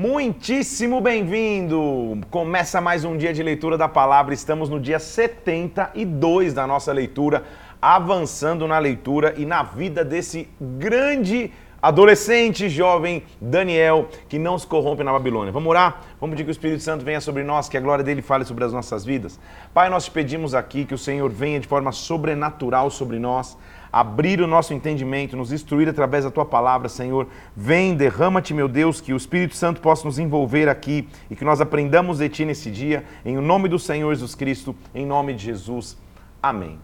[0.00, 2.20] Muitíssimo bem-vindo!
[2.30, 4.32] Começa mais um dia de leitura da palavra.
[4.32, 7.42] Estamos no dia 72 da nossa leitura,
[7.82, 11.50] avançando na leitura e na vida desse grande
[11.82, 15.50] adolescente jovem Daniel que não se corrompe na Babilônia.
[15.50, 16.00] Vamos orar?
[16.20, 18.62] Vamos pedir que o Espírito Santo venha sobre nós, que a glória dele fale sobre
[18.62, 19.40] as nossas vidas.
[19.74, 23.58] Pai, nós te pedimos aqui que o Senhor venha de forma sobrenatural sobre nós
[23.92, 27.26] abrir o nosso entendimento, nos instruir através da tua palavra, Senhor.
[27.56, 31.60] Vem, derrama-te, meu Deus, que o Espírito Santo possa nos envolver aqui e que nós
[31.60, 35.96] aprendamos de ti nesse dia, em nome do Senhor Jesus Cristo, em nome de Jesus.
[36.42, 36.78] Amém.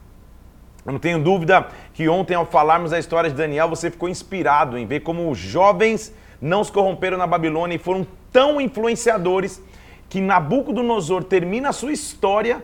[0.84, 4.76] Eu não tenho dúvida que ontem, ao falarmos a história de Daniel, você ficou inspirado
[4.76, 9.62] em ver como os jovens não se corromperam na Babilônia e foram tão influenciadores
[10.10, 12.62] que Nabucodonosor termina a sua história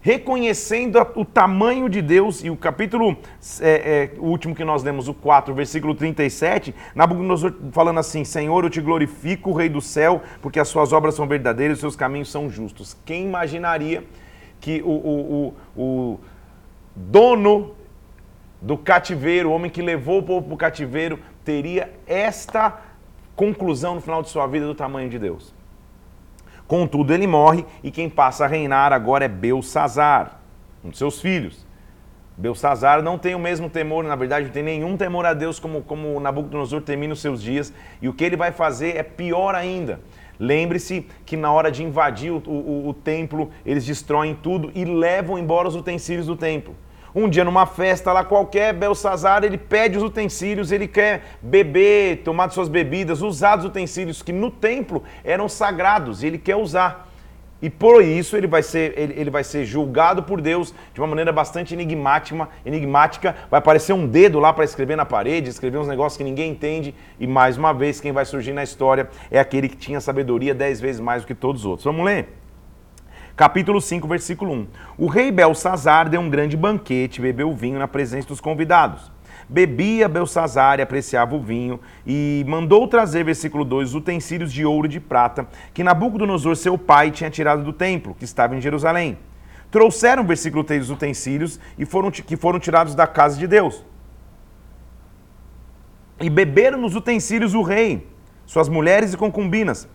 [0.00, 3.16] reconhecendo o tamanho de Deus, e o capítulo,
[3.60, 8.64] é, é, o último que nós lemos, o 4, versículo 37, Nabucodonosor falando assim: Senhor,
[8.64, 12.30] eu te glorifico, Rei do céu, porque as suas obras são verdadeiras os seus caminhos
[12.30, 12.96] são justos.
[13.04, 14.04] Quem imaginaria
[14.60, 16.20] que o, o, o, o
[16.94, 17.74] dono
[18.60, 22.80] do cativeiro, o homem que levou o povo para o cativeiro, teria esta
[23.34, 25.59] conclusão no final de sua vida do tamanho de Deus?
[26.70, 30.40] Contudo, ele morre e quem passa a reinar agora é Belsazar,
[30.84, 31.66] um de seus filhos.
[32.36, 35.82] Belsazar não tem o mesmo temor, na verdade, não tem nenhum temor a Deus como,
[35.82, 37.72] como Nabucodonosor termina os seus dias.
[38.00, 39.98] E o que ele vai fazer é pior ainda.
[40.38, 45.36] Lembre-se que na hora de invadir o, o, o templo, eles destroem tudo e levam
[45.36, 46.76] embora os utensílios do templo.
[47.14, 52.50] Um dia numa festa lá qualquer, Belsazar, ele pede os utensílios, ele quer beber, tomar
[52.50, 57.08] suas bebidas, usar os utensílios que no templo eram sagrados, e ele quer usar.
[57.62, 61.06] E por isso ele vai ser, ele, ele, vai ser julgado por Deus de uma
[61.06, 63.36] maneira bastante enigmática, enigmática.
[63.50, 66.94] Vai aparecer um dedo lá para escrever na parede, escrever uns negócios que ninguém entende.
[67.18, 70.80] E mais uma vez, quem vai surgir na história é aquele que tinha sabedoria dez
[70.80, 71.84] vezes mais do que todos os outros.
[71.84, 72.39] Vamos ler?
[73.40, 74.66] Capítulo 5, versículo 1.
[74.98, 79.10] O rei Belsazar deu um grande banquete bebeu vinho na presença dos convidados.
[79.48, 84.86] Bebia Belsazar e apreciava o vinho, e mandou trazer, versículo 2, os utensílios de ouro
[84.86, 89.16] e de prata que Nabucodonosor, seu pai, tinha tirado do templo, que estava em Jerusalém.
[89.70, 93.82] Trouxeram, versículo 3, os utensílios e foram, que foram tirados da casa de Deus.
[96.20, 98.06] E beberam nos utensílios o rei,
[98.44, 99.88] suas mulheres e concubinas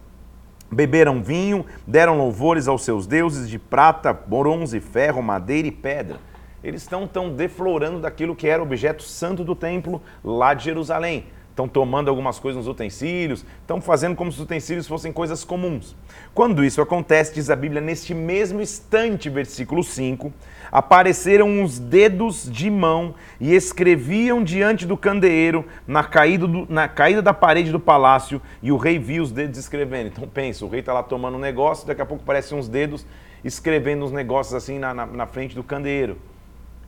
[0.72, 6.18] Beberam vinho, deram louvores aos seus deuses de prata, bronze, ferro, madeira e pedra.
[6.64, 11.28] Eles estão tão deflorando daquilo que era objeto santo do templo lá de Jerusalém.
[11.56, 15.96] Estão tomando algumas coisas nos utensílios, estão fazendo como se os utensílios fossem coisas comuns.
[16.34, 20.34] Quando isso acontece, diz a Bíblia, neste mesmo instante, versículo 5,
[20.70, 27.22] apareceram uns dedos de mão e escreviam diante do candeeiro na caída, do, na caída
[27.22, 30.08] da parede do palácio e o rei viu os dedos escrevendo.
[30.08, 33.08] Então pensa, o rei está lá tomando um negócio, daqui a pouco aparecem uns dedos
[33.46, 36.18] escrevendo uns negócios assim na, na, na frente do candeeiro.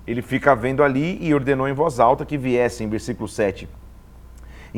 [0.06, 3.70] Ele fica vendo ali e ordenou em voz alta que viessem, versículo 7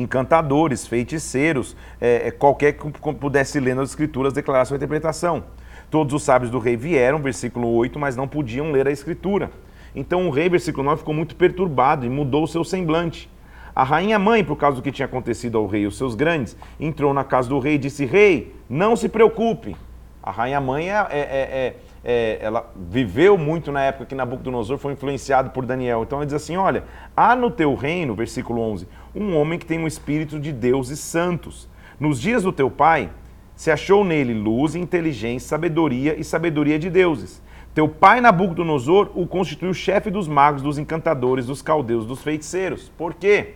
[0.00, 5.44] encantadores, feiticeiros, é, é qualquer que pudesse ler nas escrituras declarar sua interpretação.
[5.90, 9.50] Todos os sábios do rei vieram, versículo 8, mas não podiam ler a escritura.
[9.94, 13.28] Então o rei, versículo 9, ficou muito perturbado e mudou o seu semblante.
[13.74, 16.56] A rainha mãe, por causa do que tinha acontecido ao rei e os seus grandes,
[16.78, 19.76] entrou na casa do rei e disse: Rei, não se preocupe.
[20.22, 24.94] A rainha mãe é, é, é, é, ela viveu muito na época que Nabucodonosor foi
[24.94, 26.02] influenciado por Daniel.
[26.02, 26.84] Então ela diz assim: Olha,
[27.16, 31.68] há no teu reino, versículo 11, um homem que tem um espírito de deuses santos.
[31.98, 33.10] Nos dias do teu pai,
[33.54, 37.42] se achou nele luz, inteligência, sabedoria e sabedoria de deuses.
[37.74, 42.90] Teu pai Nabucodonosor o constituiu chefe dos magos, dos encantadores, dos caldeus, dos feiticeiros.
[42.96, 43.54] Por quê?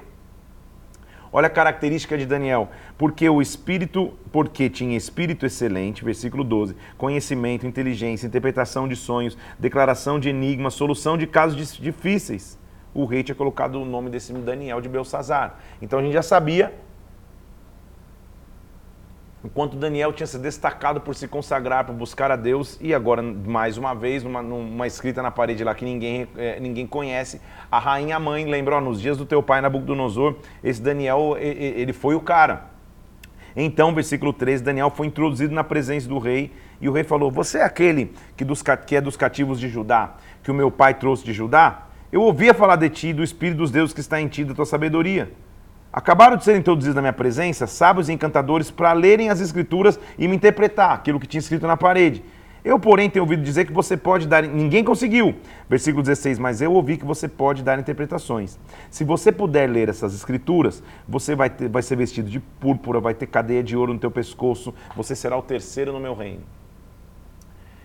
[1.37, 2.69] Olha a característica de Daniel.
[2.97, 10.21] Porque o espírito, porque tinha espírito excelente, versículo 12, conhecimento, inteligência, interpretação de sonhos, declaração
[10.21, 12.56] de enigmas, solução de casos difíceis.
[12.94, 15.58] O rei tinha colocado o nome desse Daniel de Belsazar.
[15.82, 16.73] Então a gente já sabia
[19.44, 23.76] Enquanto Daniel tinha se destacado por se consagrar, por buscar a Deus, e agora, mais
[23.76, 28.19] uma vez, numa, numa escrita na parede lá que ninguém, é, ninguém conhece, a rainha
[28.19, 32.70] mãe lembrou, nos dias do teu pai Nabucodonosor, esse Daniel, ele foi o cara.
[33.55, 36.50] Então, versículo 13, Daniel foi introduzido na presença do rei,
[36.81, 40.14] e o rei falou, você é aquele que, dos, que é dos cativos de Judá,
[40.43, 41.88] que o meu pai trouxe de Judá?
[42.11, 44.64] Eu ouvia falar de ti, do Espírito dos deuses que está em ti, da tua
[44.64, 45.31] sabedoria.
[45.96, 50.26] Acabaram de ser introduzidos na minha presença sábios e encantadores para lerem as escrituras e
[50.26, 52.20] me interpretar aquilo que tinha escrito na parede.
[52.64, 54.43] Eu, porém, tenho ouvido dizer que você pode dar.
[54.43, 55.37] Ninguém conseguiu.
[55.70, 56.41] Versículo 16.
[56.41, 58.58] Mas eu ouvi que você pode dar interpretações.
[58.91, 63.14] Se você puder ler essas escrituras, você vai, ter, vai ser vestido de púrpura, vai
[63.14, 66.43] ter cadeia de ouro no teu pescoço, você será o terceiro no meu reino.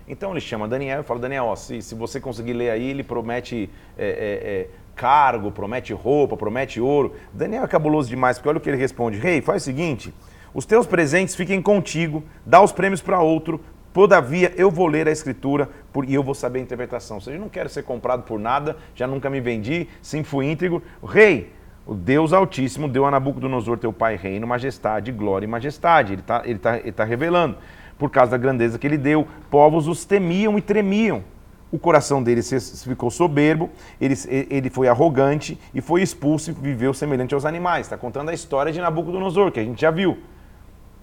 [0.09, 3.03] Então ele chama Daniel e fala: Daniel, ó, se, se você conseguir ler aí, ele
[3.03, 7.15] promete é, é, é, cargo, promete roupa, promete ouro.
[7.31, 10.13] Daniel é cabuloso demais, porque olha o que ele responde: Rei, hey, faz o seguinte.
[10.53, 13.61] Os teus presentes fiquem contigo, dá os prêmios para outro,
[13.91, 15.67] Todavia, eu vou ler a escritura
[16.07, 17.17] e eu vou saber a interpretação.
[17.17, 20.45] Ou seja, eu não quero ser comprado por nada, já nunca me vendi, sim fui
[20.45, 20.83] íntegro.
[21.03, 21.51] Rei,
[21.87, 26.13] o Deus Altíssimo deu a Nabucodonosor, teu pai, reino, majestade, glória e majestade.
[26.13, 27.57] Ele está ele tá, ele tá revelando.
[27.97, 31.23] Por causa da grandeza que ele deu, povos os temiam e tremiam.
[31.71, 33.69] O coração dele ficou soberbo,
[34.01, 34.16] ele,
[34.50, 37.86] ele foi arrogante e foi expulso e viveu semelhante aos animais.
[37.86, 40.18] Está contando a história de Nabucodonosor, que a gente já viu.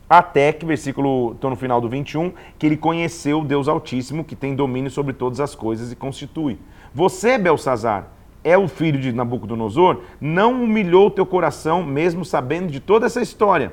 [0.08, 4.36] Até que, versículo, estou no final do 21, que ele conheceu o Deus Altíssimo, que
[4.36, 6.58] tem domínio sobre todas as coisas e constitui.
[6.94, 8.08] Você, Belsazar,
[8.42, 13.72] é o filho de Nabucodonosor, não humilhou teu coração, mesmo sabendo de toda essa história.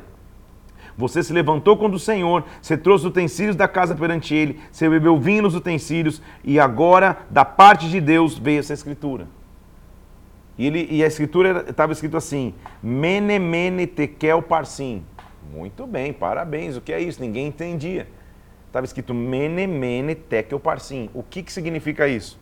[0.98, 5.20] Você se levantou contra o Senhor, você trouxe utensílios da casa perante ele, você bebeu
[5.20, 9.28] vinho nos utensílios, e agora, da parte de Deus, veio essa escritura.
[10.58, 15.04] E, ele, e a escritura estava escrito assim: Mene, mene, tekel, parsim.
[15.52, 16.78] Muito bem, parabéns.
[16.78, 17.22] O que é isso?
[17.22, 18.08] Ninguém entendia.
[18.68, 21.10] Estava escrito mene, mene, tekel, parsim.
[21.14, 22.40] O que, que significa isso?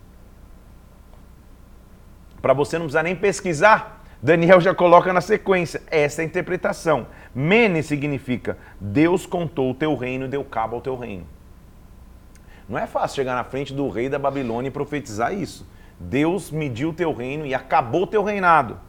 [2.42, 5.82] Para você não precisar nem pesquisar, Daniel já coloca na sequência.
[5.90, 7.08] Essa é interpretação.
[7.34, 11.26] Mene significa Deus contou o teu reino e deu cabo ao teu reino.
[12.70, 15.68] Não é fácil chegar na frente do rei da Babilônia e profetizar isso.
[16.00, 18.80] Deus mediu o teu reino e acabou o teu reinado.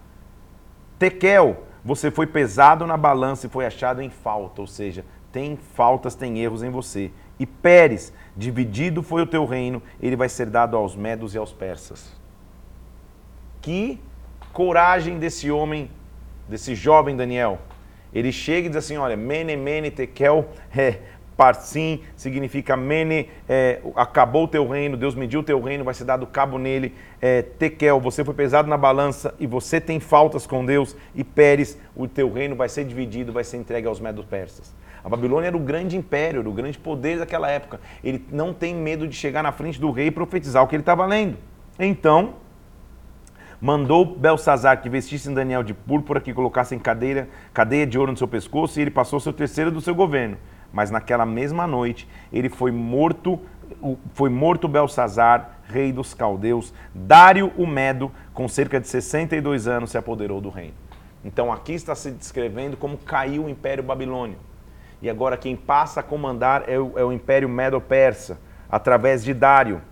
[0.99, 6.15] Tekel você foi pesado na balança e foi achado em falta, ou seja, tem faltas,
[6.15, 7.11] tem erros em você.
[7.39, 11.53] E Pérez, dividido foi o teu reino, ele vai ser dado aos medos e aos
[11.53, 12.13] persas.
[13.61, 13.99] Que
[14.53, 15.91] coragem desse homem,
[16.49, 17.59] desse jovem Daniel.
[18.13, 20.99] Ele chega e diz assim: olha, mene, mene, tekel, é,
[21.37, 26.05] Parsim significa Mene, é, acabou o teu reino, Deus mediu o teu reino, vai ser
[26.05, 26.95] dado cabo nele.
[27.21, 30.97] É, Tekel, você foi pesado na balança e você tem faltas com Deus.
[31.15, 34.73] E Pérez, o teu reino vai ser dividido, vai ser entregue aos medo-persas.
[35.03, 37.81] A Babilônia era o grande império, era o grande poder daquela época.
[38.05, 40.83] Ele não tem medo de chegar na frente do rei e profetizar o que ele
[40.83, 41.37] estava lendo.
[41.79, 42.35] Então,
[43.63, 48.13] mandou Belsazar que vestisse em Daniel de púrpura, que colocasse em cadeira, cadeia de ouro
[48.13, 50.37] no seu pescoço, e ele passou o terceiro do seu governo
[50.73, 53.39] mas naquela mesma noite ele foi morto,
[54.15, 56.73] foi morto Belsazar, rei dos caldeus.
[56.95, 60.75] Dário o Medo, com cerca de 62 anos, se apoderou do reino.
[61.25, 64.39] Então aqui está se descrevendo como caiu o Império Babilônio.
[65.01, 68.39] E agora quem passa a comandar é o, é o Império Medo-Persa,
[68.71, 69.83] através de Dário.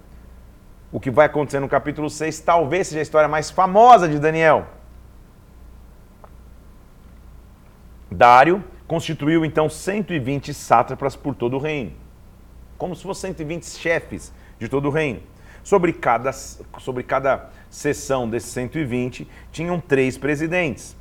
[0.93, 4.67] O que vai acontecer no capítulo 6 talvez seja a história mais famosa de Daniel.
[8.11, 11.93] Dário constituiu então 120 sátrapas por todo o reino,
[12.77, 15.21] como se fossem 120 chefes de todo o reino.
[15.63, 20.97] Sobre cada, sobre cada seção desses 120, tinham três presidentes,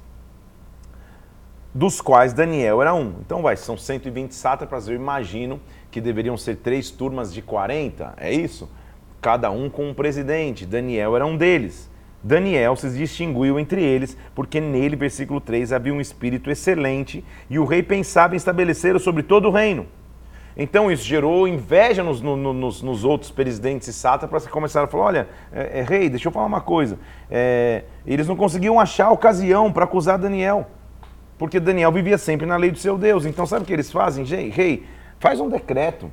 [1.73, 3.15] dos quais Daniel era um.
[3.21, 5.59] Então, vai, são 120 sátrapas, eu imagino
[5.89, 8.69] que deveriam ser três turmas de 40, é isso?
[9.21, 10.65] Cada um com um presidente.
[10.65, 11.89] Daniel era um deles.
[12.21, 17.65] Daniel se distinguiu entre eles, porque nele, versículo 3, havia um espírito excelente e o
[17.65, 19.87] rei pensava em estabelecer sobre todo o reino.
[20.57, 25.05] Então isso gerou inveja nos, nos, nos outros presidentes e sátrapas que começaram a falar:
[25.05, 26.99] olha, é, é, rei, deixa eu falar uma coisa.
[27.31, 30.67] É, eles não conseguiam achar ocasião para acusar Daniel,
[31.37, 33.25] porque Daniel vivia sempre na lei do seu Deus.
[33.25, 34.25] Então sabe o que eles fazem?
[34.49, 34.85] Rei,
[35.17, 36.11] faz um decreto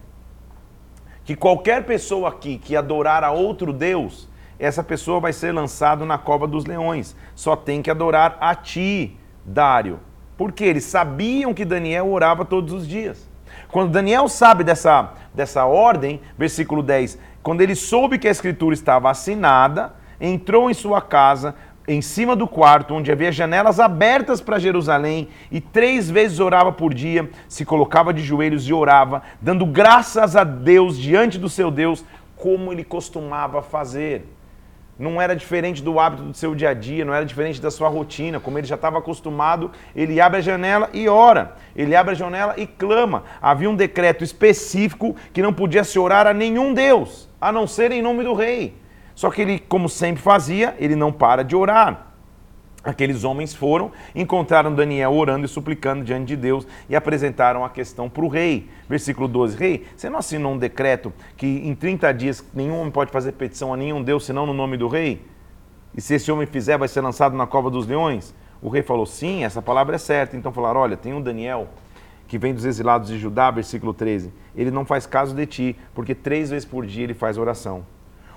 [1.27, 4.29] que qualquer pessoa aqui que adorar a outro Deus
[4.59, 7.15] essa pessoa vai ser lançado na cova dos leões.
[7.35, 10.01] Só tem que adorar a ti, Dário.
[10.37, 13.29] Porque eles sabiam que Daniel orava todos os dias.
[13.69, 19.11] Quando Daniel sabe dessa, dessa ordem, versículo 10, quando ele soube que a escritura estava
[19.11, 21.55] assinada, entrou em sua casa,
[21.87, 26.93] em cima do quarto, onde havia janelas abertas para Jerusalém, e três vezes orava por
[26.93, 32.05] dia, se colocava de joelhos e orava, dando graças a Deus diante do seu Deus,
[32.37, 34.27] como ele costumava fazer
[34.99, 37.89] não era diferente do hábito do seu dia a dia, não era diferente da sua
[37.89, 42.17] rotina, como ele já estava acostumado, ele abre a janela e ora, ele abre a
[42.17, 43.25] janela e clama.
[43.41, 47.93] Havia um decreto específico que não podia se orar a nenhum Deus, a não ser
[47.93, 48.75] em nome do rei.
[49.17, 52.13] Só que ele, como sempre fazia, ele não para de orar.
[52.85, 58.09] Aqueles homens foram, encontraram Daniel orando e suplicando diante de Deus e apresentaram a questão
[58.09, 58.69] para o rei.
[58.89, 63.11] Versículo 12: Rei, você não assinou um decreto que em 30 dias nenhum homem pode
[63.11, 65.25] fazer petição a nenhum Deus senão no nome do rei?
[65.97, 68.35] E se esse homem fizer, vai ser lançado na cova dos leões?
[68.61, 70.37] O rei falou: Sim, essa palavra é certa.
[70.37, 71.69] Então falaram: Olha, tem um Daniel
[72.29, 74.33] que vem dos exilados de Judá, versículo 13.
[74.55, 77.96] Ele não faz caso de ti, porque três vezes por dia ele faz oração.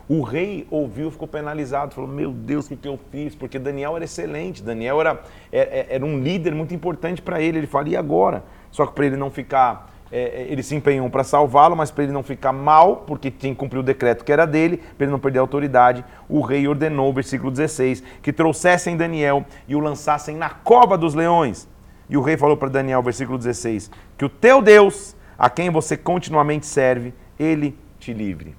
[0.10, 3.36] O rei ouviu, ficou penalizado, falou: Meu Deus, o que, eu fiz?
[3.36, 7.40] Porque Daniel era excelente, Daniel era, era, é, é, era um líder muito importante para
[7.40, 7.60] ele.
[7.60, 8.44] Ele fala: E agora?
[8.72, 9.94] Só que para ele não ficar.
[10.12, 13.60] É, ele se empenhou para salvá-lo, mas para ele não ficar mal, porque tinha que
[13.60, 17.14] cumprir o decreto que era dele, para ele não perder a autoridade, o rei ordenou,
[17.14, 21.68] versículo 16, que trouxessem Daniel e o lançassem na cova dos leões.
[22.10, 25.96] E o rei falou para Daniel, versículo 16, que o teu Deus, a quem você
[25.96, 28.56] continuamente serve, ele te livre.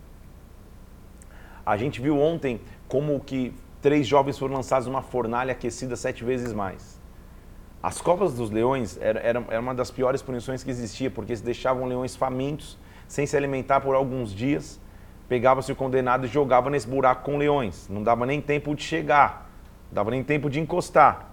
[1.71, 6.53] A gente viu ontem como que três jovens foram lançados numa fornalha aquecida sete vezes
[6.53, 7.01] mais.
[7.81, 11.41] As covas dos leões era, era, era uma das piores punições que existia, porque eles
[11.41, 14.81] deixavam leões famintos, sem se alimentar por alguns dias,
[15.29, 17.89] pegava-se o condenado e jogava nesse buraco com leões.
[17.89, 19.49] Não dava nem tempo de chegar,
[19.91, 21.29] não dava nem tempo de encostar.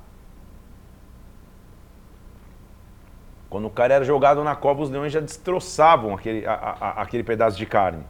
[3.50, 7.24] Quando o cara era jogado na cova, os leões já destroçavam aquele, a, a, aquele
[7.24, 8.04] pedaço de carne.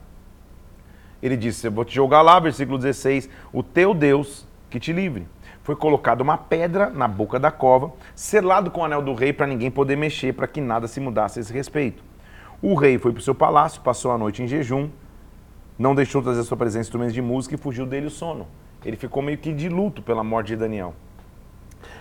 [1.22, 5.28] Ele disse: Eu vou te jogar lá, versículo 16: O teu Deus que te livre.
[5.64, 9.46] Foi colocada uma pedra na boca da cova, selado com o anel do rei para
[9.46, 12.04] ninguém poder mexer, para que nada se mudasse a esse respeito.
[12.62, 14.90] O rei foi para o seu palácio, passou a noite em jejum,
[15.78, 18.48] não deixou trazer sua presença instrumentos de música e fugiu dele o sono.
[18.86, 20.96] Ele ficou meio que de luto pela morte de Daniel.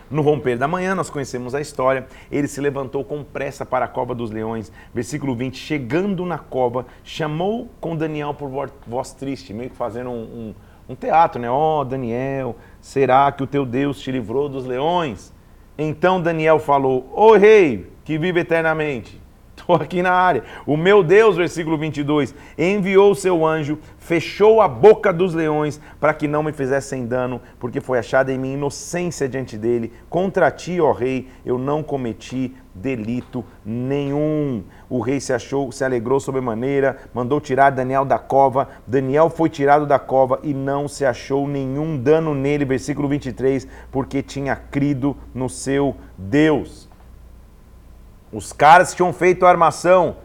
[0.08, 2.06] No romper da manhã, nós conhecemos a história.
[2.30, 4.70] Ele se levantou com pressa para a cova dos leões.
[4.94, 10.22] Versículo 20: Chegando na cova, chamou com Daniel por voz triste, meio que fazendo um,
[10.22, 10.54] um,
[10.90, 11.50] um teatro, né?
[11.50, 15.32] Ó oh, Daniel, será que o teu Deus te livrou dos leões?
[15.76, 19.25] Então Daniel falou: Ô oh, rei, que vive eternamente.
[19.56, 20.44] Estou aqui na área.
[20.66, 26.12] O meu Deus, versículo 22, enviou o seu anjo, fechou a boca dos leões para
[26.12, 29.92] que não me fizessem dano, porque foi achada em mim inocência diante dele.
[30.10, 34.62] Contra ti, ó rei, eu não cometi delito nenhum.
[34.90, 38.68] O rei se achou, se alegrou sobremaneira, mandou tirar Daniel da cova.
[38.86, 44.22] Daniel foi tirado da cova e não se achou nenhum dano nele, versículo 23, porque
[44.22, 46.85] tinha crido no seu Deus.
[48.32, 50.16] Os caras que tinham feito a armação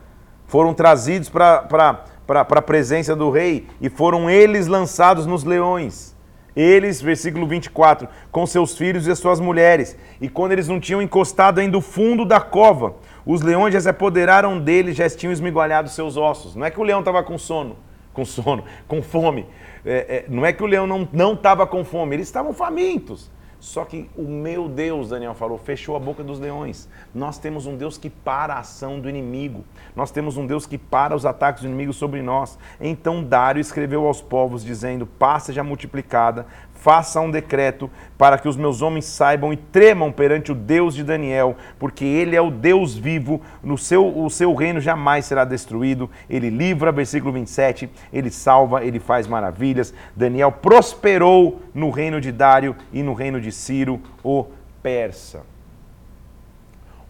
[0.48, 6.16] foram trazidos para a presença do rei e foram eles lançados nos leões.
[6.54, 9.96] Eles, versículo 24, com seus filhos e as suas mulheres.
[10.20, 13.90] E quando eles não tinham encostado ainda o fundo da cova, os leões já se
[13.90, 16.56] apoderaram dele, já tinham esmigalhado seus ossos.
[16.56, 17.78] Não é que o leão estava com sono,
[18.12, 19.46] com sono, com fome.
[19.86, 23.32] É, é, não é que o leão não estava com fome, eles estavam famintos.
[23.62, 26.90] Só que o meu Deus, Daniel falou, fechou a boca dos leões.
[27.14, 29.64] Nós temos um Deus que para a ação do inimigo.
[29.96, 32.58] Nós temos um Deus que para os ataques do inimigo sobre nós.
[32.80, 36.48] Então Dário escreveu aos povos, dizendo: Paz seja multiplicada,
[36.82, 41.04] faça um decreto para que os meus homens saibam e tremam perante o Deus de
[41.04, 46.10] Daniel, porque ele é o Deus vivo, no seu, o seu reino jamais será destruído.
[46.28, 49.94] Ele livra, versículo 27, ele salva, ele faz maravilhas.
[50.16, 54.48] Daniel prosperou no reino de Dário e no reino de Ciro, o
[54.82, 55.44] persa.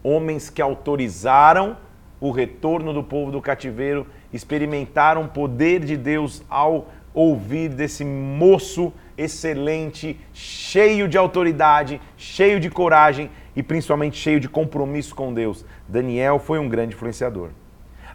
[0.04, 1.78] Homens que autorizaram
[2.20, 8.94] o retorno do povo do cativeiro, experimentaram o poder de Deus ao ouvir desse moço
[9.22, 15.66] excelente, cheio de autoridade, cheio de coragem e principalmente cheio de compromisso com Deus.
[15.88, 17.50] Daniel foi um grande influenciador.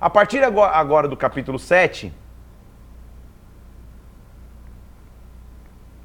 [0.00, 2.12] A partir agora do capítulo 7,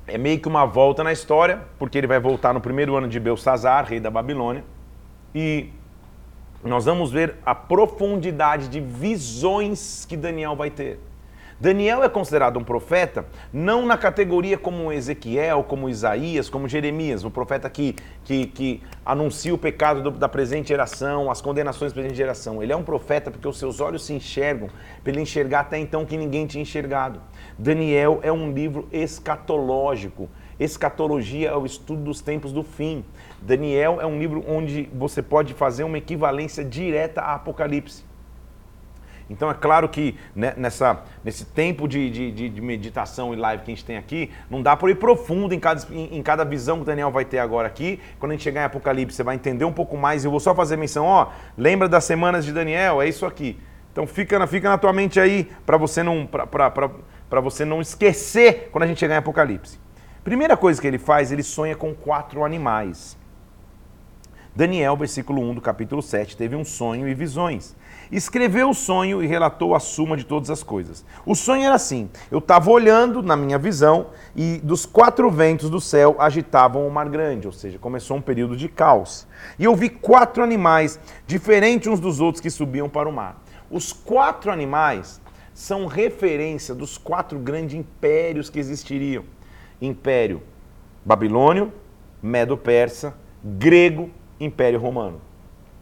[0.07, 3.19] é meio que uma volta na história, porque ele vai voltar no primeiro ano de
[3.19, 4.63] Belsazar, rei da Babilônia,
[5.33, 5.69] e
[6.63, 10.99] nós vamos ver a profundidade de visões que Daniel vai ter.
[11.61, 17.29] Daniel é considerado um profeta não na categoria como Ezequiel, como Isaías, como Jeremias, um
[17.29, 22.17] profeta que, que, que anuncia o pecado do, da presente geração, as condenações da presente
[22.17, 22.63] geração.
[22.63, 24.69] Ele é um profeta porque os seus olhos se enxergam,
[25.03, 27.21] para ele enxergar até então que ninguém tinha enxergado.
[27.59, 30.27] Daniel é um livro escatológico.
[30.59, 33.05] Escatologia é o estudo dos tempos do fim.
[33.39, 38.09] Daniel é um livro onde você pode fazer uma equivalência direta a Apocalipse.
[39.31, 43.71] Então é claro que né, nessa, nesse tempo de, de, de, meditação e live que
[43.71, 46.75] a gente tem aqui, não dá para ir profundo em cada, em, em, cada visão
[46.77, 47.99] que o Daniel vai ter agora aqui.
[48.19, 50.25] Quando a gente chegar em Apocalipse, você vai entender um pouco mais.
[50.25, 53.01] Eu vou só fazer menção, ó, lembra das semanas de Daniel?
[53.01, 53.57] É isso aqui.
[53.91, 58.69] Então fica na, fica na tua mente aí para você não para você não esquecer
[58.71, 59.79] quando a gente chegar em Apocalipse.
[60.25, 63.17] Primeira coisa que ele faz, ele sonha com quatro animais.
[64.53, 67.73] Daniel, versículo 1 do capítulo 7, teve um sonho e visões.
[68.11, 71.05] Escreveu o sonho e relatou a suma de todas as coisas.
[71.25, 75.79] O sonho era assim: eu estava olhando na minha visão e dos quatro ventos do
[75.79, 79.25] céu agitavam o mar grande, ou seja, começou um período de caos.
[79.57, 83.41] E eu vi quatro animais, diferentes uns dos outros, que subiam para o mar.
[83.69, 85.21] Os quatro animais
[85.53, 89.23] são referência dos quatro grandes impérios que existiriam:
[89.81, 90.41] Império
[91.05, 91.71] Babilônio,
[92.21, 95.30] Medo-Persa, Grego, Império Romano.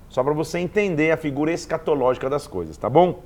[0.09, 3.23] Só para você entender a figura escatológica das coisas, tá bom?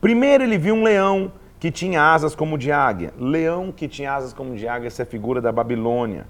[0.00, 3.14] Primeiro ele viu um leão que tinha asas como de águia.
[3.16, 6.26] Leão que tinha asas como de águia, essa é a figura da Babilônia.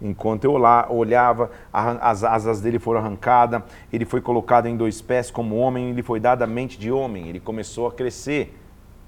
[0.00, 0.52] Enquanto eu
[0.88, 6.02] olhava, as asas dele foram arrancadas, ele foi colocado em dois pés como homem, ele
[6.02, 8.58] foi dado a mente de homem, ele começou a crescer.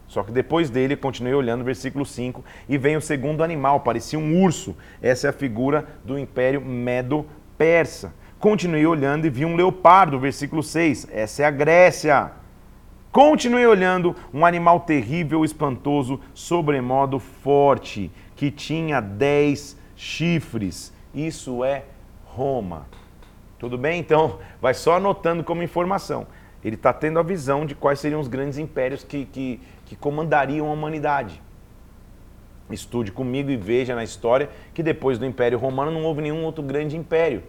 [0.07, 4.43] Só que depois dele, continuei olhando, versículo 5, e vem o segundo animal, parecia um
[4.43, 4.77] urso.
[5.03, 8.13] Essa é a figura do Império Medo-Persa.
[8.45, 11.09] Continuei olhando e vi um leopardo, versículo 6.
[11.11, 12.31] Essa é a Grécia.
[13.11, 20.93] Continuei olhando um animal terrível, espantoso, sobremodo forte, que tinha dez chifres.
[21.15, 21.85] Isso é
[22.27, 22.87] Roma.
[23.59, 23.99] Tudo bem?
[23.99, 26.27] Então, vai só anotando como informação.
[26.63, 30.69] Ele está tendo a visão de quais seriam os grandes impérios que, que, que comandariam
[30.69, 31.41] a humanidade.
[32.71, 36.63] Estude comigo e veja na história que depois do Império Romano não houve nenhum outro
[36.63, 37.43] grande império.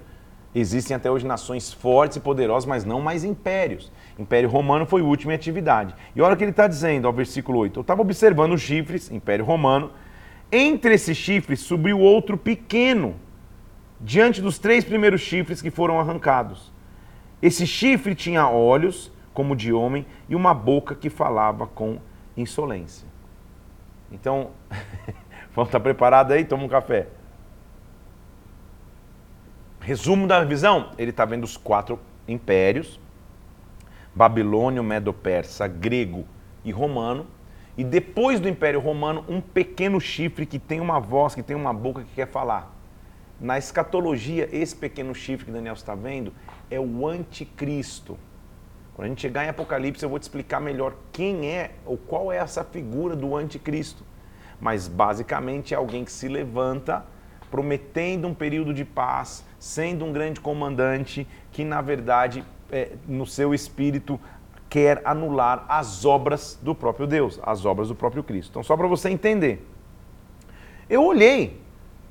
[0.57, 3.91] Existem até hoje nações fortes e poderosas, mas não mais impérios.
[4.17, 5.93] Império Romano foi o último em atividade.
[6.15, 7.77] E olha o que ele está dizendo, ao versículo 8.
[7.77, 9.91] Eu estava observando os chifres, Império Romano.
[10.49, 13.15] Entre esses chifres subiu outro pequeno,
[13.99, 16.71] diante dos três primeiros chifres que foram arrancados.
[17.41, 21.99] Esse chifre tinha olhos, como de homem, e uma boca que falava com
[22.37, 23.05] insolência.
[24.09, 24.51] Então,
[25.53, 26.45] vamos estar preparados aí?
[26.45, 27.07] Toma um café.
[29.85, 32.99] Resumo da visão: ele está vendo os quatro impérios:
[34.15, 36.25] Babilônio, Medo-Persa, grego
[36.63, 37.27] e romano.
[37.77, 41.71] E depois do Império Romano, um pequeno chifre que tem uma voz, que tem uma
[41.71, 42.75] boca que quer falar.
[43.39, 46.33] Na escatologia, esse pequeno chifre que Daniel está vendo
[46.71, 48.17] é o anticristo.
[48.95, 52.31] Quando a gente chegar em Apocalipse, eu vou te explicar melhor quem é ou qual
[52.31, 54.03] é essa figura do anticristo.
[54.59, 57.05] Mas basicamente é alguém que se levanta
[57.55, 63.53] prometendo um período de paz, sendo um grande comandante que, na verdade, é, no seu
[63.53, 64.19] espírito,
[64.69, 68.49] quer anular as obras do próprio Deus, as obras do próprio Cristo.
[68.49, 69.65] Então, só para você entender.
[70.89, 71.61] Eu olhei,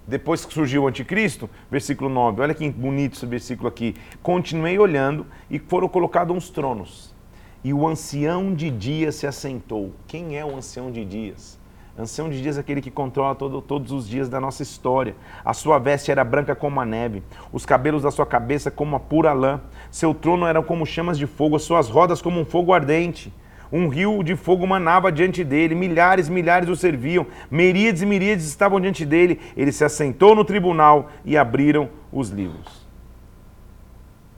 [0.08, 3.94] depois que surgiu o anticristo, versículo 9, olha que bonito esse versículo aqui.
[4.22, 7.14] Continuei olhando e foram colocados uns tronos.
[7.62, 9.92] E o ancião de dias se assentou.
[10.06, 11.62] Quem é o ancião de dias?
[11.96, 15.14] Ancião de dias é aquele que controla todo, todos os dias da nossa história.
[15.44, 19.00] A sua veste era branca como a neve, os cabelos da sua cabeça como a
[19.00, 19.60] pura lã.
[19.92, 23.32] Seu trono era como chamas de fogo, as suas rodas como um fogo ardente.
[23.72, 28.46] Um rio de fogo manava diante dele, milhares e milhares o serviam, miríades e miríades
[28.46, 29.40] estavam diante dele.
[29.56, 32.84] Ele se assentou no tribunal e abriram os livros.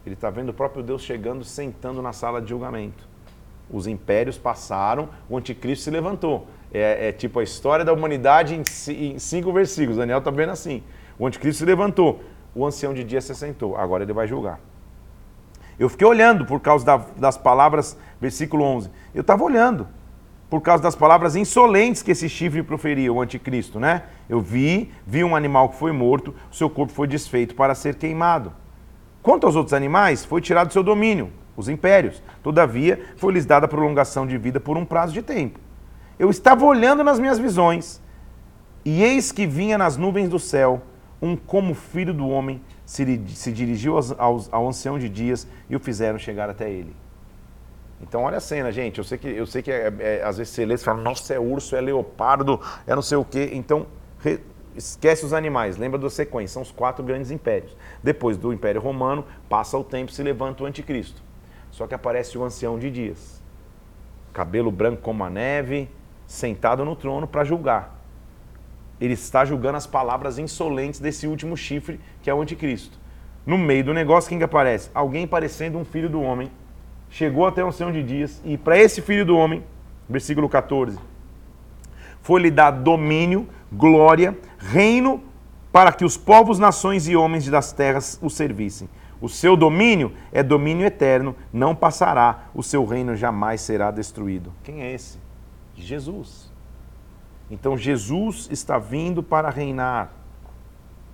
[0.05, 3.09] Ele está vendo o próprio Deus chegando, sentando na sala de julgamento.
[3.71, 6.47] Os impérios passaram, o anticristo se levantou.
[6.72, 9.98] É, é, tipo a história da humanidade em, em cinco versículos.
[9.98, 10.83] Daniel está vendo assim.
[11.18, 12.22] O anticristo se levantou,
[12.55, 13.76] o ancião de dia se sentou.
[13.76, 14.61] Agora ele vai julgar.
[15.79, 18.90] Eu fiquei olhando por causa da, das palavras, versículo 11.
[19.14, 19.87] Eu estava olhando
[20.48, 24.05] por causa das palavras insolentes que esse chifre proferia, o anticristo, né?
[24.29, 28.52] Eu vi, vi um animal que foi morto, seu corpo foi desfeito para ser queimado.
[29.22, 32.22] Quanto aos outros animais, foi tirado do seu domínio, os impérios.
[32.42, 35.59] Todavia, foi-lhes dada prolongação de vida por um prazo de tempo.
[36.18, 38.00] Eu estava olhando nas minhas visões,
[38.85, 40.83] e eis que vinha nas nuvens do céu
[41.20, 45.74] um como filho do homem se, se dirigiu aos, aos, ao ancião de dias e
[45.74, 46.94] o fizeram chegar até ele.
[48.00, 48.98] Então olha a cena, gente.
[48.98, 51.35] Eu sei que, eu sei que é, é, às vezes você lê e fala, nossa,
[51.35, 53.50] é urso, é leopardo, é não sei o quê.
[53.52, 53.87] Então,
[54.20, 54.38] re,
[54.76, 57.76] esquece os animais, lembra da sequência, são os quatro grandes impérios.
[58.02, 61.22] Depois do Império Romano, passa o tempo se levanta o anticristo.
[61.70, 63.42] Só que aparece o ancião de dias.
[64.33, 65.90] Cabelo branco como a neve,
[66.26, 67.96] sentado no trono para julgar.
[69.00, 72.98] Ele está julgando as palavras insolentes desse último chifre, que é o anticristo.
[73.44, 74.90] No meio do negócio, quem que aparece?
[74.94, 76.50] Alguém parecendo um filho do homem.
[77.10, 79.62] Chegou até um céu de dias, e para esse filho do homem,
[80.08, 80.98] versículo 14,
[82.20, 85.22] foi-lhe dado domínio, glória, reino,
[85.70, 88.88] para que os povos, nações e homens das terras o servissem.
[89.20, 94.52] O seu domínio é domínio eterno, não passará, o seu reino jamais será destruído.
[94.64, 95.18] Quem é esse?
[95.76, 96.50] Jesus.
[97.50, 100.10] Então Jesus está vindo para reinar.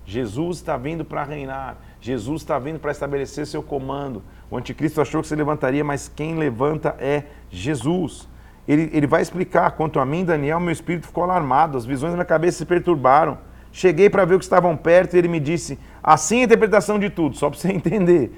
[0.05, 1.77] Jesus está vindo para reinar.
[2.01, 4.21] Jesus está vindo para estabelecer seu comando.
[4.49, 8.27] O anticristo achou que se levantaria, mas quem levanta é Jesus.
[8.67, 12.17] Ele, ele vai explicar: quanto a mim, Daniel, meu espírito ficou alarmado, as visões da
[12.17, 13.37] minha cabeça se perturbaram.
[13.71, 16.99] Cheguei para ver o que estavam perto e ele me disse: assim é a interpretação
[16.99, 18.31] de tudo, só para você entender.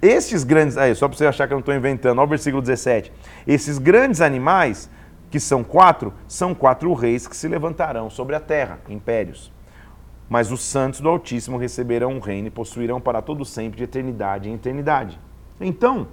[0.00, 0.76] Estes grandes.
[0.76, 3.12] Aí, só para você achar que eu não estou inventando, olha o versículo 17.
[3.46, 4.90] Esses grandes animais,
[5.32, 9.50] que são quatro, são quatro reis que se levantarão sobre a terra, impérios.
[10.28, 14.50] Mas os santos do Altíssimo receberão um reino e possuirão para todo sempre, de eternidade
[14.50, 15.18] em eternidade.
[15.58, 16.08] Então,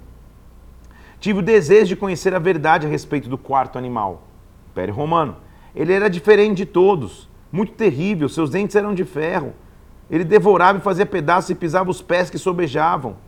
[1.20, 4.26] tive o desejo de conhecer a verdade a respeito do quarto animal,
[4.70, 5.36] Império Romano.
[5.76, 9.52] Ele era diferente de todos, muito terrível, seus dentes eram de ferro.
[10.10, 13.18] Ele devorava e fazia pedaços e pisava os pés que sobejavam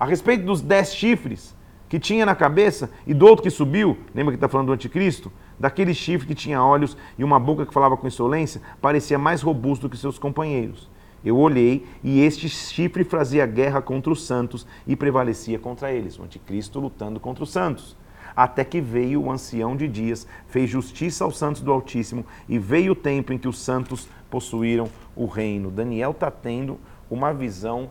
[0.00, 1.54] a respeito dos dez chifres
[1.88, 5.30] que tinha na cabeça e do outro que subiu, lembra que está falando do anticristo?
[5.58, 9.88] Daquele chifre que tinha olhos e uma boca que falava com insolência, parecia mais robusto
[9.88, 10.90] que seus companheiros.
[11.24, 16.18] Eu olhei e este chifre fazia guerra contra os santos e prevalecia contra eles.
[16.18, 17.96] O anticristo lutando contra os santos.
[18.36, 22.92] Até que veio o ancião de dias, fez justiça aos santos do Altíssimo e veio
[22.92, 25.70] o tempo em que os santos possuíram o reino.
[25.70, 27.90] Daniel está tendo uma visão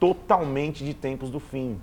[0.00, 1.78] totalmente de tempos do fim.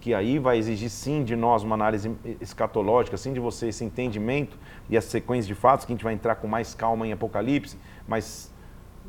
[0.00, 4.56] Que aí vai exigir sim de nós uma análise escatológica, sim de você esse entendimento
[4.88, 7.76] e a sequência de fatos, que a gente vai entrar com mais calma em Apocalipse,
[8.06, 8.52] mas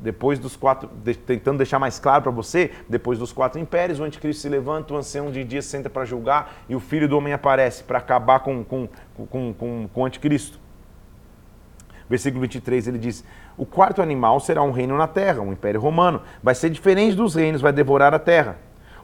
[0.01, 4.03] depois dos quatro, de, tentando deixar mais claro para você, depois dos quatro impérios, o
[4.03, 7.33] anticristo se levanta, o ancião de dias senta para julgar e o filho do homem
[7.33, 10.59] aparece para acabar com, com, com, com, com o anticristo.
[12.09, 13.23] Versículo 23 ele diz:
[13.55, 16.21] O quarto animal será um reino na terra, um império romano.
[16.41, 18.57] Vai ser diferente dos reinos, vai devorar a terra.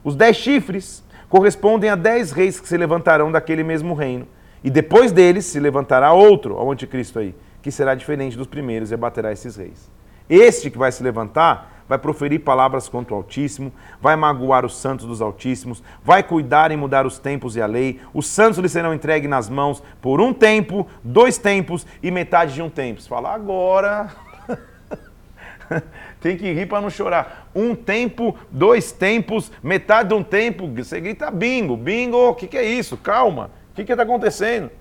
[0.04, 4.28] Os dez chifres correspondem a dez reis que se levantarão daquele mesmo reino.
[4.64, 8.94] E depois deles se levantará outro, ao anticristo aí, que será diferente dos primeiros e
[8.94, 9.92] abaterá esses reis.
[10.30, 15.06] Este que vai se levantar vai proferir palavras contra o Altíssimo, vai magoar os santos
[15.06, 18.02] dos Altíssimos, vai cuidar em mudar os tempos e a lei.
[18.14, 22.62] Os santos lhe serão entregues nas mãos por um tempo, dois tempos e metade de
[22.62, 23.02] um tempo.
[23.02, 24.10] Você fala, agora.
[26.26, 27.52] Tem que rir para não chorar.
[27.54, 30.68] Um tempo, dois tempos, metade de um tempo.
[30.74, 32.98] Você grita bingo, bingo, o que, que é isso?
[32.98, 34.72] Calma, o que está acontecendo?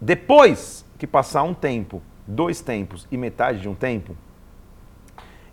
[0.00, 4.16] Depois que passar um tempo, dois tempos e metade de um tempo,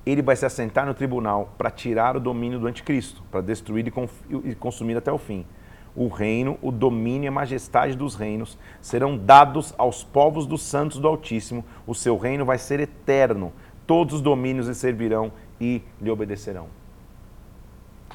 [0.04, 4.56] ele vai se assentar no tribunal para tirar o domínio do anticristo, para destruir e
[4.56, 5.46] consumir até o fim.
[5.96, 11.00] O reino, o domínio e a majestade dos reinos serão dados aos povos dos santos
[11.00, 11.64] do Altíssimo.
[11.86, 13.54] O seu reino vai ser eterno.
[13.86, 16.68] Todos os domínios lhe servirão e lhe obedecerão.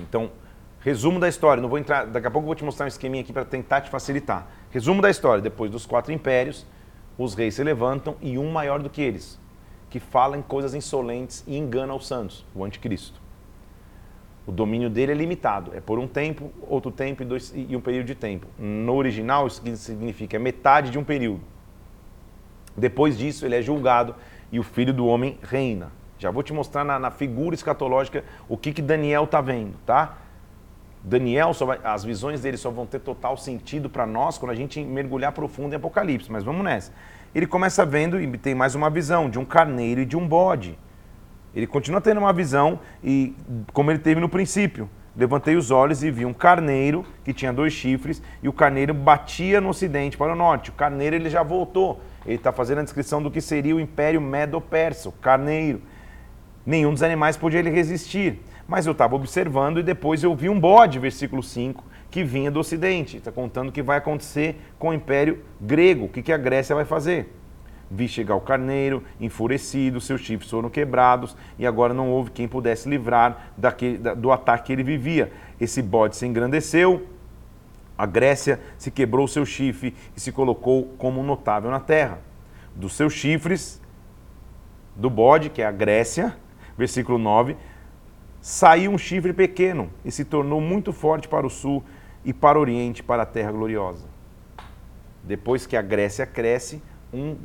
[0.00, 0.30] Então,
[0.80, 1.62] resumo da história.
[1.62, 2.06] Não vou entrar.
[2.06, 4.48] Daqui a pouco eu vou te mostrar um esqueminha aqui para tentar te facilitar.
[4.72, 5.40] Resumo da história.
[5.40, 6.66] Depois dos quatro impérios,
[7.16, 9.40] os reis se levantam e um maior do que eles,
[9.90, 13.27] que fala em coisas insolentes e engana os santos, o anticristo.
[14.48, 17.80] O domínio dele é limitado, é por um tempo, outro tempo e, dois, e um
[17.82, 18.46] período de tempo.
[18.58, 21.42] No original, isso significa é metade de um período.
[22.74, 24.14] Depois disso, ele é julgado
[24.50, 25.92] e o filho do homem reina.
[26.18, 30.16] Já vou te mostrar na, na figura escatológica o que, que Daniel está vendo, tá?
[31.04, 34.82] Daniel, vai, as visões dele só vão ter total sentido para nós quando a gente
[34.82, 36.90] mergulhar profundo em Apocalipse, mas vamos nessa
[37.34, 40.78] ele começa vendo e tem mais uma visão de um carneiro e de um bode.
[41.58, 43.34] Ele continua tendo uma visão e
[43.72, 44.88] como ele teve no princípio.
[45.16, 49.60] Levantei os olhos e vi um carneiro que tinha dois chifres e o carneiro batia
[49.60, 50.70] no ocidente para o norte.
[50.70, 52.00] O carneiro ele já voltou.
[52.24, 55.82] Ele está fazendo a descrição do que seria o Império Medo-Persa, carneiro.
[56.64, 58.38] Nenhum dos animais podia ele resistir.
[58.68, 62.60] Mas eu estava observando e depois eu vi um bode, versículo 5, que vinha do
[62.60, 63.16] Ocidente.
[63.16, 66.76] Está contando o que vai acontecer com o Império Grego, o que, que a Grécia
[66.76, 67.34] vai fazer.
[67.90, 72.88] Vi chegar o carneiro, enfurecido, seus chifres foram quebrados e agora não houve quem pudesse
[72.88, 75.32] livrar daquele, do ataque que ele vivia.
[75.58, 77.06] Esse bode se engrandeceu,
[77.96, 82.20] a Grécia se quebrou seu chifre e se colocou como notável na terra.
[82.76, 83.80] Dos seus chifres,
[84.94, 86.36] do bode, que é a Grécia,
[86.76, 87.56] versículo 9,
[88.40, 91.82] saiu um chifre pequeno e se tornou muito forte para o sul
[92.24, 94.06] e para o Oriente, para a Terra Gloriosa.
[95.24, 97.36] Depois que a Grécia cresce, um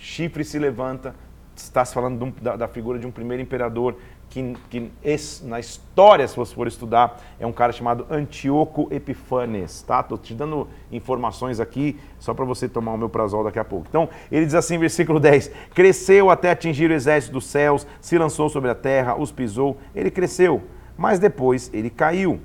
[0.00, 1.14] chifre se levanta.
[1.56, 3.96] Está se falando da, da, figura de um primeiro imperador
[4.30, 9.82] que, que esse, na história, se você for estudar, é um cara chamado Antíoco Epifanes.
[9.82, 10.00] Tá?
[10.00, 13.86] Estou te dando informações aqui só para você tomar o meu prazol daqui a pouco.
[13.88, 18.48] Então, ele diz assim, versículo 10: Cresceu até atingir o exército dos céus, se lançou
[18.48, 19.78] sobre a terra, os pisou.
[19.94, 20.62] Ele cresceu,
[20.96, 22.40] mas depois ele caiu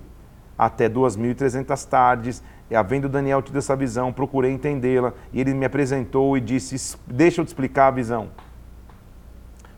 [0.58, 6.42] até 2.300 tardes havendo Daniel tido essa visão, procurei entendê-la, e ele me apresentou e
[6.42, 8.30] disse: Deixa eu te explicar a visão.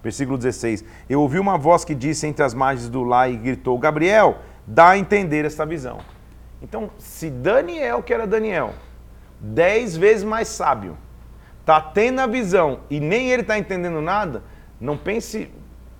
[0.04, 3.78] Versículo 16: Eu ouvi uma voz que disse entre as margens do lá e gritou:
[3.80, 6.00] Gabriel, dá a entender esta visão.
[6.62, 8.74] Então, se Daniel, que era Daniel,
[9.40, 10.98] dez vezes mais sábio,
[11.62, 14.44] está tendo a visão e nem ele está entendendo nada,
[14.80, 15.50] não pense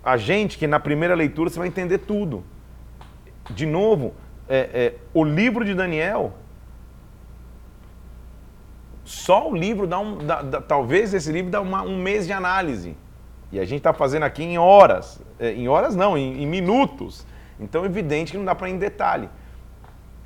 [0.04, 2.44] a gente que na primeira leitura você vai entender tudo.
[3.50, 4.14] De novo,
[4.48, 6.32] é, é, o livro de Daniel,
[9.06, 10.18] só o livro dá um.
[10.18, 12.96] Dá, dá, talvez esse livro dá uma, um mês de análise.
[13.52, 15.22] E a gente está fazendo aqui em horas.
[15.38, 17.24] É, em horas não, em, em minutos.
[17.58, 19.30] Então é evidente que não dá para ir em detalhe.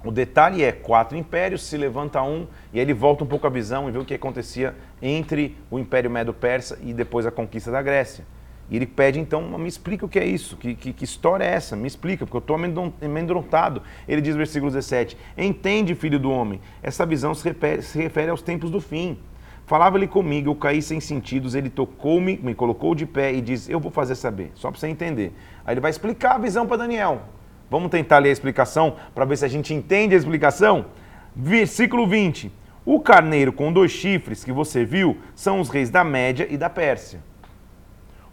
[0.02, 3.50] O detalhe é quatro impérios, se levanta um, e aí ele volta um pouco a
[3.50, 7.82] visão e vê o que acontecia entre o Império Medo-Persa e depois a conquista da
[7.82, 8.24] Grécia.
[8.70, 11.48] E ele pede, então, me explica o que é isso, que, que, que história é
[11.48, 12.56] essa, me explica, porque eu estou
[13.02, 13.82] amedrontado.
[14.06, 18.42] Ele diz, versículo 17: Entende, filho do homem, essa visão se refere, se refere aos
[18.42, 19.18] tempos do fim.
[19.66, 23.80] Falava-lhe comigo, eu caí sem sentidos, ele tocou-me, me colocou de pé e diz: Eu
[23.80, 25.32] vou fazer saber, só para você entender.
[25.64, 27.22] Aí ele vai explicar a visão para Daniel.
[27.68, 30.86] Vamos tentar ler a explicação para ver se a gente entende a explicação?
[31.34, 32.52] Versículo 20:
[32.84, 36.70] O carneiro com dois chifres que você viu são os reis da Média e da
[36.70, 37.29] Pérsia.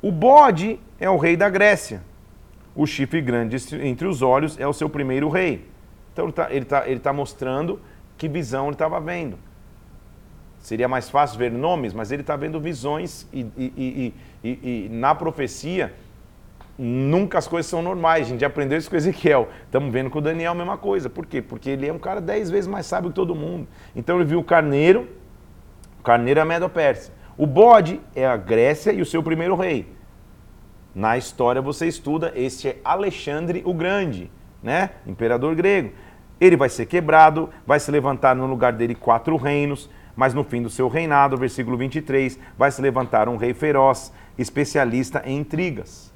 [0.01, 2.01] O bode é o rei da Grécia.
[2.75, 5.67] O chifre grande entre os olhos é o seu primeiro rei.
[6.13, 7.79] Então ele está ele tá, ele tá mostrando
[8.17, 9.37] que visão ele estava vendo.
[10.59, 15.15] Seria mais fácil ver nomes, mas ele está vendo visões e, e, e, e, na
[15.15, 15.93] profecia
[16.77, 18.27] nunca as coisas são normais.
[18.27, 19.49] A gente aprendeu isso com Ezequiel.
[19.65, 21.09] Estamos vendo com o Daniel a mesma coisa.
[21.09, 21.41] Por quê?
[21.41, 23.67] Porque ele é um cara dez vezes mais sábio que todo mundo.
[23.95, 25.07] Então ele viu o carneiro,
[25.99, 27.13] o carneiro é a Medo-Pérsia.
[27.37, 29.87] O bode é a Grécia e o seu primeiro rei.
[30.95, 34.31] Na história você estuda, este é Alexandre o Grande,
[34.63, 34.89] né?
[35.05, 35.91] Imperador grego.
[36.41, 40.63] Ele vai ser quebrado, vai se levantar no lugar dele quatro reinos, mas no fim
[40.63, 46.06] do seu reinado, versículo 23, vai se levantar um rei feroz, especialista em intrigas.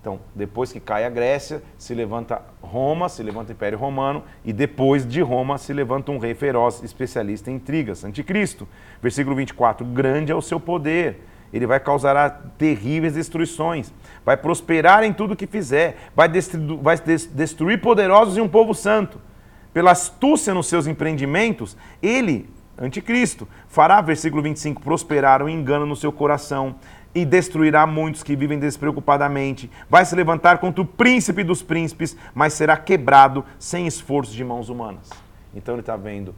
[0.00, 4.50] Então, depois que cai a Grécia, se levanta Roma, se levanta o Império Romano, e
[4.50, 8.66] depois de Roma se levanta um rei feroz, especialista em intrigas, anticristo.
[9.02, 11.20] Versículo 24: Grande é o seu poder,
[11.52, 13.92] ele vai causar terríveis destruições,
[14.24, 19.20] vai prosperar em tudo que fizer, vai, destru vai destruir poderosos e um povo santo.
[19.70, 26.10] Pela astúcia nos seus empreendimentos, ele, anticristo, fará, versículo 25, prosperar o engano no seu
[26.10, 26.76] coração
[27.14, 29.70] e destruirá muitos que vivem despreocupadamente.
[29.88, 34.68] Vai se levantar contra o príncipe dos príncipes, mas será quebrado sem esforço de mãos
[34.68, 35.10] humanas.
[35.54, 36.34] Então ele está vendo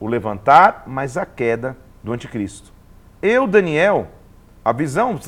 [0.00, 2.72] o levantar, mas a queda do anticristo.
[3.20, 4.08] Eu, Daniel,
[4.64, 5.18] a visão,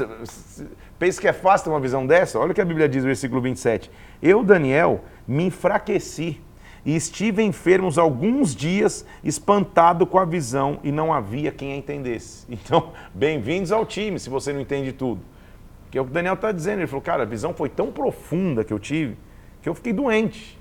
[0.98, 2.38] pensa que é fácil ter uma visão dessa?
[2.38, 3.90] Olha o que a Bíblia diz no versículo 27.
[4.22, 6.40] Eu, Daniel, me enfraqueci
[6.84, 12.46] e estive enfermos alguns dias, espantado com a visão, e não havia quem a entendesse.
[12.50, 15.20] Então, bem-vindos ao time, se você não entende tudo.
[15.90, 16.80] Que é o que o Daniel está dizendo.
[16.80, 19.16] Ele falou, cara, a visão foi tão profunda que eu tive,
[19.62, 20.58] que eu fiquei doente.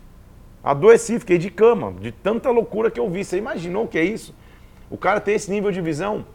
[0.64, 3.24] Adoeci, fiquei de cama, de tanta loucura que eu vi.
[3.24, 4.34] Você imaginou o que é isso?
[4.90, 6.26] O cara tem esse nível de visão.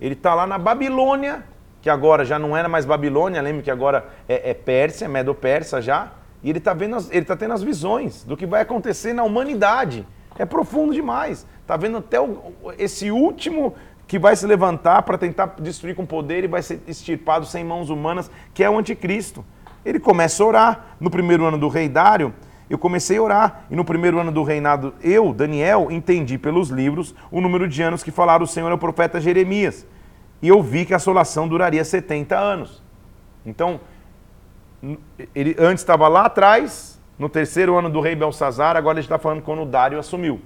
[0.00, 1.44] Ele está lá na Babilônia,
[1.82, 6.12] que agora já não era mais Babilônia, lembra que agora é, é Pérsia, Medo-Persa já
[6.44, 9.24] e ele está vendo, as, ele está tendo as visões do que vai acontecer na
[9.24, 10.06] humanidade.
[10.38, 11.46] É profundo demais.
[11.62, 13.74] Está vendo até o, esse último
[14.06, 17.88] que vai se levantar para tentar destruir com poder e vai ser extirpado sem mãos
[17.88, 19.42] humanas, que é o anticristo.
[19.86, 20.86] Ele começa a orar.
[21.00, 22.34] No primeiro ano do rei Dário,
[22.68, 23.64] eu comecei a orar.
[23.70, 28.02] E no primeiro ano do reinado, eu, Daniel, entendi pelos livros o número de anos
[28.02, 29.86] que falaram o Senhor ao profeta Jeremias.
[30.42, 32.82] E eu vi que a assolação duraria 70 anos.
[33.46, 33.80] Então,
[35.34, 39.42] ele antes estava lá atrás, no terceiro ano do rei Belsazar, agora ele está falando
[39.42, 40.40] quando o Dário assumiu.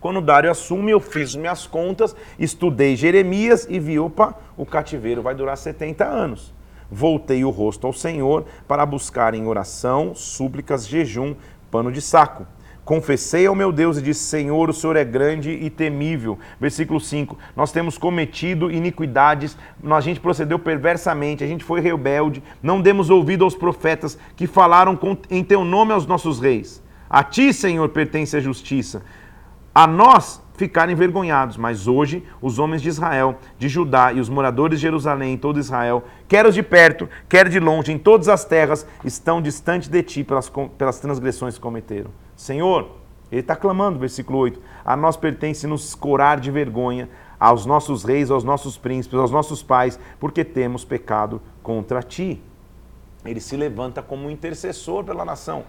[0.00, 5.22] Quando o Dário assume, eu fiz minhas contas, estudei Jeremias e vi, opa, o cativeiro
[5.22, 6.54] vai durar 70 anos.
[6.90, 11.34] Voltei o rosto ao Senhor para buscar em oração, súplicas, jejum,
[11.70, 12.46] pano de saco.
[12.90, 16.36] Confessei ao meu Deus e disse: Senhor, o Senhor é grande e temível.
[16.60, 17.38] Versículo 5.
[17.54, 19.56] Nós temos cometido iniquidades,
[19.88, 24.98] a gente procedeu perversamente, a gente foi rebelde, não demos ouvido aos profetas que falaram
[25.30, 26.82] em teu nome aos nossos reis.
[27.08, 29.02] A ti, Senhor, pertence a justiça.
[29.72, 34.80] A nós ficaram envergonhados, mas hoje os homens de Israel, de Judá e os moradores
[34.80, 38.84] de Jerusalém, todo Israel, quer os de perto, quer de longe, em todas as terras,
[39.04, 42.10] estão distante de ti pelas, pelas transgressões que cometeram.
[42.40, 42.92] Senhor,
[43.30, 47.06] ele está clamando, versículo 8: A nós pertence nos corar de vergonha,
[47.38, 52.42] aos nossos reis, aos nossos príncipes, aos nossos pais, porque temos pecado contra ti.
[53.26, 55.64] Ele se levanta como intercessor pela nação.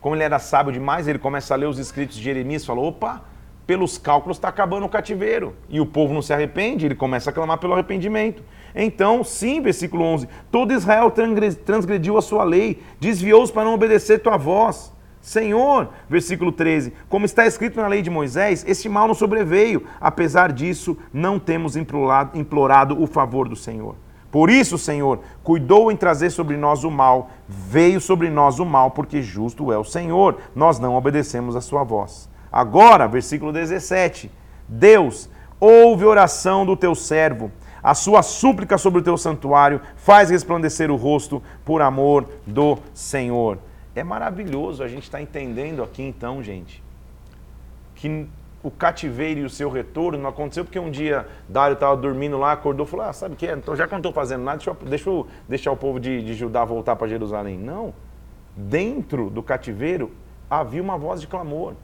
[0.00, 2.80] como ele era sábio demais, ele começa a ler os escritos de Jeremias e fala:
[2.80, 3.24] opa,
[3.66, 5.56] pelos cálculos está acabando o cativeiro.
[5.68, 8.40] E o povo não se arrepende, ele começa a clamar pelo arrependimento.
[8.72, 14.36] Então, sim, versículo 11: todo Israel transgrediu a sua lei, desviou-se para não obedecer tua
[14.36, 14.96] voz.
[15.20, 20.52] Senhor, versículo 13, como está escrito na lei de Moisés, este mal não sobreveio, apesar
[20.52, 23.94] disso, não temos implorado, implorado o favor do Senhor.
[24.30, 28.90] Por isso, Senhor, cuidou em trazer sobre nós o mal, veio sobre nós o mal,
[28.90, 32.28] porque justo é o Senhor, nós não obedecemos a sua voz.
[32.52, 34.30] Agora, versículo 17:
[34.68, 37.50] Deus, ouve a oração do teu servo,
[37.82, 43.58] a sua súplica sobre o teu santuário, faz resplandecer o rosto por amor do Senhor.
[43.98, 46.82] É maravilhoso a gente estar tá entendendo aqui, então, gente,
[47.96, 48.28] que
[48.62, 52.52] o cativeiro e o seu retorno não aconteceu porque um dia Dário estava dormindo lá,
[52.52, 53.46] acordou e falou: Ah, sabe o que?
[53.46, 55.98] Então, já que eu não estou fazendo nada, deixa eu, deixa eu deixar o povo
[55.98, 57.58] de, de Judá voltar para Jerusalém.
[57.58, 57.92] Não.
[58.56, 60.12] Dentro do cativeiro
[60.48, 61.74] havia uma voz de clamor.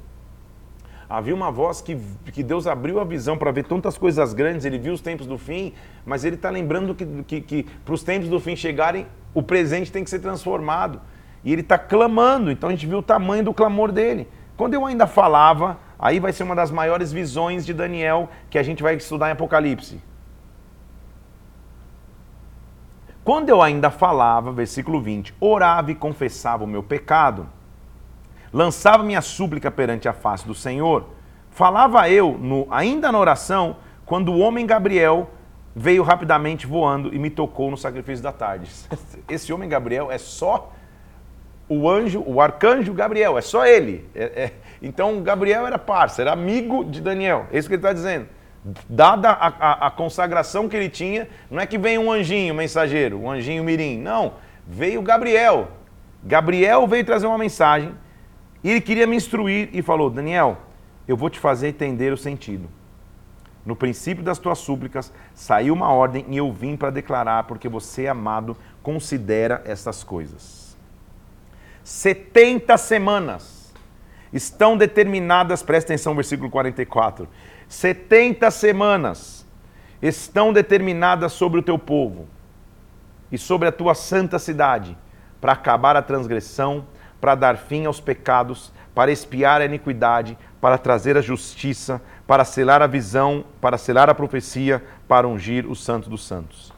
[1.09, 1.97] Havia uma voz que,
[2.33, 5.37] que Deus abriu a visão para ver tantas coisas grandes, ele viu os tempos do
[5.37, 5.75] fim,
[6.05, 9.93] mas ele está lembrando que, que, que para os tempos do fim chegarem, o presente
[9.93, 11.01] tem que ser transformado.
[11.45, 14.27] E ele está clamando, então a gente viu o tamanho do clamor dele.
[14.57, 18.63] Quando eu ainda falava, Aí vai ser uma das maiores visões de Daniel que a
[18.63, 20.03] gente vai estudar em Apocalipse.
[23.25, 27.49] Quando eu ainda falava, versículo 20, orava e confessava o meu pecado,
[28.53, 31.09] lançava minha súplica perante a face do Senhor,
[31.51, 35.31] falava eu, no, ainda na oração, quando o homem Gabriel
[35.75, 38.71] veio rapidamente voando e me tocou no sacrifício da tarde.
[39.27, 40.71] Esse homem Gabriel é só
[41.69, 44.09] o anjo, o arcanjo Gabriel, é só ele.
[44.15, 47.47] É, é, então Gabriel era parça, era amigo de Daniel.
[47.53, 48.27] É isso que ele está dizendo.
[48.89, 53.21] Dada a, a, a, consagração que ele tinha, não é que vem um anjinho mensageiro,
[53.21, 53.99] um anjinho mirim.
[53.99, 54.35] Não,
[54.67, 55.69] veio Gabriel.
[56.23, 57.95] Gabriel veio trazer uma mensagem
[58.63, 60.57] e ele queria me instruir e falou: Daniel,
[61.07, 62.69] eu vou te fazer entender o sentido.
[63.67, 68.07] No princípio das tuas súplicas saiu uma ordem e eu vim para declarar, porque você,
[68.07, 70.64] amado, considera estas coisas.
[71.85, 73.75] 70 semanas
[74.33, 77.29] estão determinadas, presta atenção, versículo 44.
[77.69, 79.47] 70 semanas
[80.01, 82.27] estão determinadas sobre o teu povo
[83.31, 84.97] e sobre a tua santa cidade,
[85.43, 86.87] para acabar a transgressão,
[87.21, 92.81] para dar fim aos pecados, para espiar a iniquidade, para trazer a justiça, para selar
[92.81, 96.73] a visão, para selar a profecia, para ungir o santo dos santos.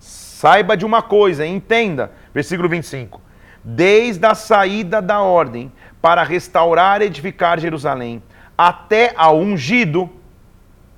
[0.00, 3.29] Saiba de uma coisa, entenda, versículo 25
[3.64, 8.22] desde a saída da ordem para restaurar e edificar Jerusalém,
[8.56, 10.08] até ao ungido,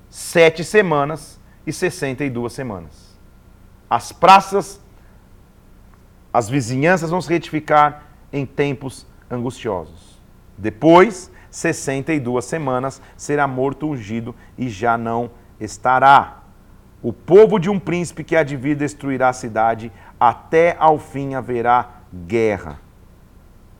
[0.09, 3.17] sete semanas e sessenta e duas semanas.
[3.89, 4.81] As praças,
[6.31, 10.19] as vizinhanças vão se retificar em tempos angustiosos.
[10.57, 16.43] Depois, 62 semanas, será morto ungido e já não estará.
[17.01, 21.35] O povo de um príncipe que há de vir destruirá a cidade, até ao fim
[21.35, 22.79] haverá guerra.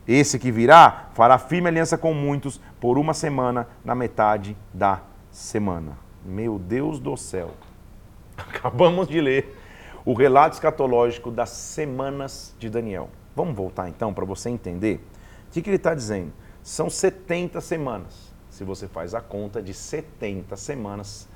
[0.06, 5.96] Esse que virá fará firme aliança com muitos por uma semana, na metade da semana.
[6.24, 7.52] Meu Deus do céu.
[8.36, 9.56] Acabamos de ler
[10.04, 13.08] o relato escatológico das semanas de Daniel.
[13.34, 15.00] Vamos voltar então para você entender
[15.48, 16.32] o que, que ele está dizendo.
[16.62, 18.34] São 70 semanas.
[18.50, 21.28] Se você faz a conta de 70 semanas,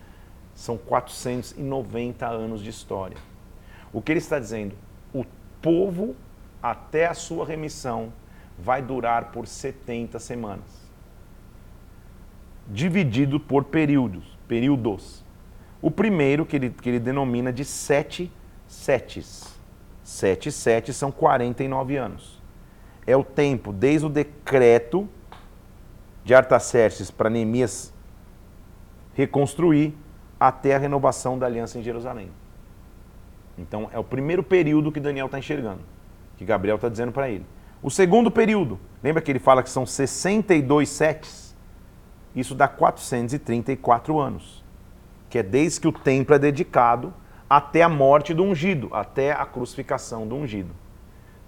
[0.54, 3.16] são 490 anos de história.
[3.92, 4.74] O que ele está dizendo?
[5.12, 5.24] O
[5.62, 6.14] povo
[6.62, 8.12] até a sua remissão
[8.58, 10.88] vai durar por 70 semanas.
[12.66, 15.24] Dividido por períodos, períodos.
[15.80, 18.30] O primeiro que ele, que ele denomina de sete
[18.66, 19.56] setes.
[20.02, 22.42] Sete setes são 49 anos.
[23.06, 25.08] É o tempo desde o decreto
[26.24, 27.94] de Artaxerxes para Neemias
[29.14, 29.94] reconstruir
[30.38, 32.30] até a renovação da aliança em Jerusalém.
[33.56, 35.80] Então é o primeiro período que Daniel está enxergando
[36.38, 37.44] que Gabriel está dizendo para ele.
[37.82, 41.56] O segundo período, lembra que ele fala que são 62 setes?
[42.34, 44.64] Isso dá 434 anos,
[45.28, 47.12] que é desde que o templo é dedicado
[47.50, 50.70] até a morte do ungido, até a crucificação do ungido.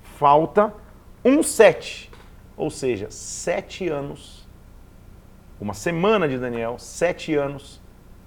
[0.02, 0.74] Falta
[1.24, 2.10] um sete,
[2.56, 4.48] ou seja, sete anos,
[5.60, 7.80] uma semana de Daniel, sete anos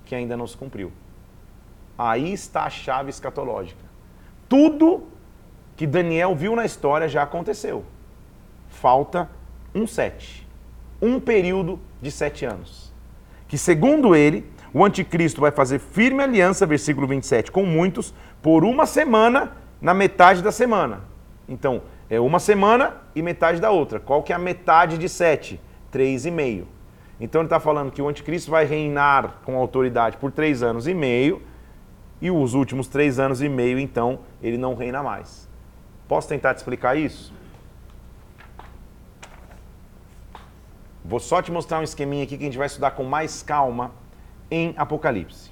[0.06, 0.92] que ainda não se cumpriu.
[1.98, 3.84] Aí está a chave escatológica.
[4.48, 5.08] Tudo
[5.76, 7.84] que Daniel viu na história já aconteceu.
[8.68, 9.30] Falta
[9.74, 10.48] um sete.
[11.02, 12.94] Um período de sete anos.
[13.48, 18.86] Que, segundo ele, o anticristo vai fazer firme aliança, versículo 27, com muitos, por uma
[18.86, 19.52] semana,
[19.82, 21.02] na metade da semana.
[21.48, 24.00] Então, É uma semana e metade da outra.
[24.00, 25.60] Qual que é a metade de sete?
[25.90, 26.68] Três e meio.
[27.20, 30.94] Então ele está falando que o anticristo vai reinar com autoridade por três anos e
[30.94, 31.42] meio,
[32.22, 35.50] e os últimos três anos e meio, então, ele não reina mais.
[36.08, 37.34] Posso tentar te explicar isso?
[41.04, 43.92] Vou só te mostrar um esqueminha aqui que a gente vai estudar com mais calma
[44.50, 45.52] em Apocalipse,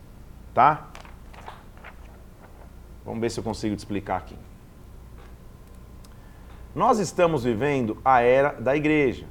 [0.53, 0.87] tá?
[3.03, 4.37] Vamos ver se eu consigo te explicar aqui.
[6.73, 9.25] Nós estamos vivendo a era da igreja.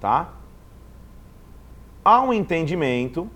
[0.00, 0.32] Tá?
[2.04, 3.28] Há um entendimento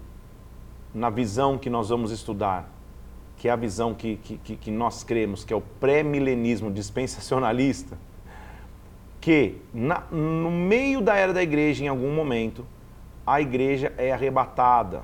[0.94, 2.68] na visão que nós vamos estudar,
[3.38, 7.96] que é a visão que, que, que nós cremos, que é o pré-milenismo dispensacionalista,
[9.20, 12.66] que na, no meio da era da igreja, em algum momento,
[13.24, 15.02] a igreja é arrebatada.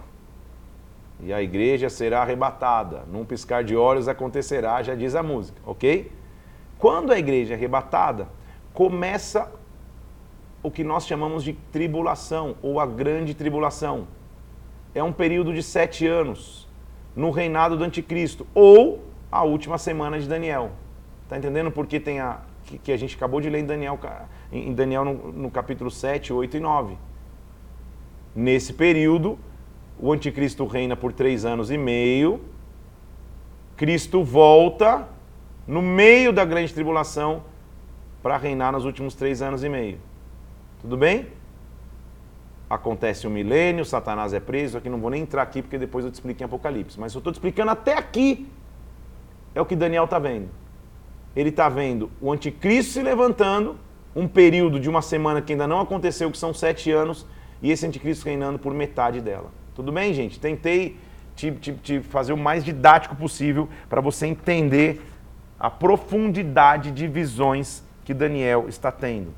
[1.20, 3.05] E a igreja será arrebatada.
[3.11, 6.11] Num piscar de olhos acontecerá, já diz a música, ok?
[6.76, 8.28] Quando a igreja é arrebatada,
[8.72, 9.53] começa
[10.61, 14.09] o que nós chamamos de tribulação, ou a grande tribulação.
[14.93, 16.63] É um período de sete anos
[17.14, 20.72] no reinado do anticristo, ou a última semana de Daniel.
[21.24, 22.40] Está entendendo por que tem a.
[22.64, 23.98] Que, que, a gente acabou de ler em Daniel,
[24.50, 26.96] em Daniel no, no capítulo 7, 8 e 9.
[28.34, 29.38] Nesse período,
[29.98, 32.40] o anticristo reina por três anos e meio,
[33.76, 35.08] Cristo volta
[35.66, 37.42] no meio da grande tribulação
[38.22, 39.98] para reinar nos últimos três anos e meio.
[40.80, 41.26] Tudo bem?
[42.74, 44.76] Acontece o um milênio, Satanás é preso.
[44.76, 46.98] Aqui não vou nem entrar aqui porque depois eu te explico em Apocalipse.
[46.98, 48.48] Mas eu estou te explicando até aqui
[49.54, 50.48] é o que Daniel está vendo.
[51.36, 53.76] Ele está vendo o anticristo se levantando,
[54.14, 57.24] um período de uma semana que ainda não aconteceu, que são sete anos,
[57.62, 59.50] e esse anticristo reinando por metade dela.
[59.72, 60.40] Tudo bem, gente?
[60.40, 60.96] Tentei
[61.36, 65.00] te, te, te fazer o mais didático possível para você entender
[65.60, 69.32] a profundidade de visões que Daniel está tendo.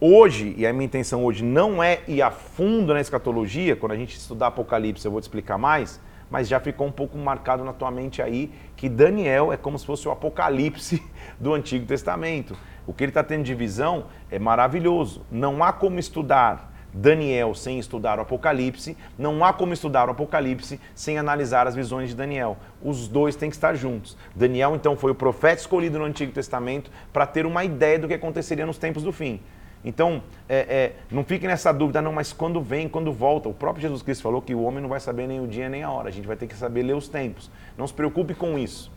[0.00, 3.96] Hoje, e a minha intenção hoje não é ir a fundo na escatologia, quando a
[3.96, 7.72] gente estudar Apocalipse eu vou te explicar mais, mas já ficou um pouco marcado na
[7.72, 11.02] tua mente aí que Daniel é como se fosse o Apocalipse
[11.40, 12.56] do Antigo Testamento.
[12.86, 15.26] O que ele está tendo de visão é maravilhoso.
[15.32, 20.80] Não há como estudar Daniel sem estudar o Apocalipse, não há como estudar o Apocalipse
[20.94, 22.56] sem analisar as visões de Daniel.
[22.80, 24.16] Os dois têm que estar juntos.
[24.32, 28.14] Daniel, então, foi o profeta escolhido no Antigo Testamento para ter uma ideia do que
[28.14, 29.40] aconteceria nos tempos do fim.
[29.84, 33.48] Então, é, é, não fique nessa dúvida, não, mas quando vem, quando volta.
[33.48, 35.82] O próprio Jesus Cristo falou que o homem não vai saber nem o dia nem
[35.82, 36.08] a hora.
[36.08, 37.50] A gente vai ter que saber ler os tempos.
[37.76, 38.90] Não se preocupe com isso.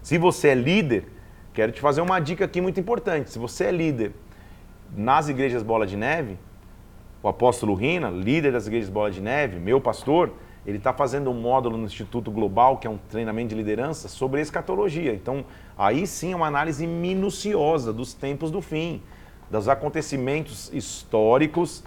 [0.00, 1.06] Se você é líder,
[1.52, 3.30] quero te fazer uma dica aqui muito importante.
[3.30, 4.12] Se você é líder
[4.94, 6.38] nas igrejas Bola de Neve,
[7.22, 10.32] o apóstolo Rina, líder das igrejas Bola de Neve, meu pastor,
[10.66, 14.40] ele está fazendo um módulo no Instituto Global, que é um treinamento de liderança, sobre
[14.40, 15.12] escatologia.
[15.12, 15.44] Então,
[15.76, 19.02] aí sim é uma análise minuciosa dos tempos do fim,
[19.58, 21.84] dos acontecimentos históricos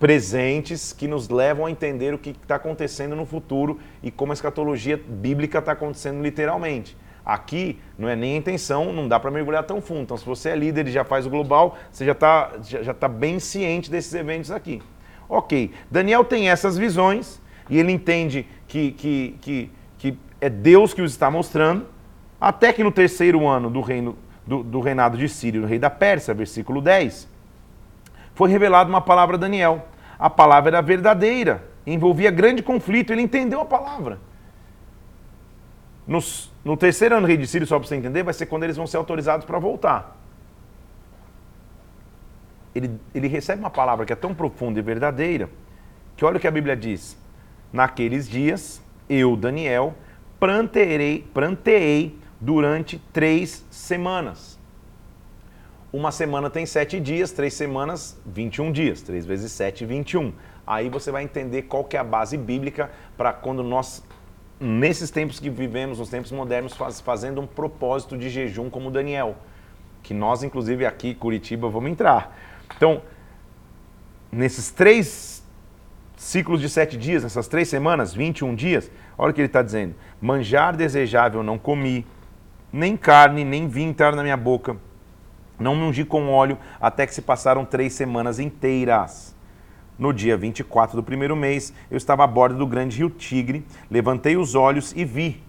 [0.00, 4.34] presentes que nos levam a entender o que está acontecendo no futuro e como a
[4.34, 6.96] escatologia bíblica está acontecendo literalmente.
[7.26, 10.02] Aqui não é nem a intenção, não dá para mergulhar tão fundo.
[10.02, 12.94] Então, se você é líder e já faz o global, você já está já, já
[12.94, 14.80] tá bem ciente desses eventos aqui.
[15.28, 17.38] Ok, Daniel tem essas visões
[17.68, 21.86] e ele entende que, que, que, que é Deus que os está mostrando,
[22.40, 24.16] até que no terceiro ano do, reino,
[24.48, 27.28] do, do reinado de Sírio, rei da Pérsia, versículo 10,
[28.34, 29.86] foi revelada uma palavra a Daniel.
[30.18, 34.18] A palavra era verdadeira, envolvia grande conflito, ele entendeu a palavra.
[36.06, 38.62] Nos, no terceiro ano do rei de Sírio, só para você entender, vai ser quando
[38.64, 40.16] eles vão ser autorizados para voltar.
[42.74, 45.50] Ele, ele recebe uma palavra que é tão profunda e verdadeira,
[46.16, 47.18] que olha o que a Bíblia diz.
[47.70, 49.94] Naqueles dias, eu, Daniel,
[50.40, 54.58] pranteei, pranteei durante três semanas.
[55.92, 59.00] Uma semana tem sete dias, três semanas, 21 dias.
[59.00, 60.32] Três vezes sete, 21.
[60.66, 64.02] Aí você vai entender qual que é a base bíblica para quando nós
[64.60, 69.36] nesses tempos que vivemos, nos tempos modernos, faz, fazendo um propósito de jejum como Daniel,
[70.02, 72.36] que nós, inclusive, aqui Curitiba, vamos entrar.
[72.76, 73.02] Então,
[74.30, 75.44] nesses três
[76.16, 79.94] ciclos de sete dias, nessas três semanas, 21 dias, olha o que ele está dizendo:
[80.20, 82.04] manjar desejável não comi,
[82.72, 84.76] nem carne, nem vinho entrar na minha boca,
[85.58, 89.34] não me ungi com óleo, até que se passaram três semanas inteiras.
[89.98, 94.36] No dia 24 do primeiro mês, eu estava à borda do grande rio Tigre, levantei
[94.36, 95.42] os olhos e vi.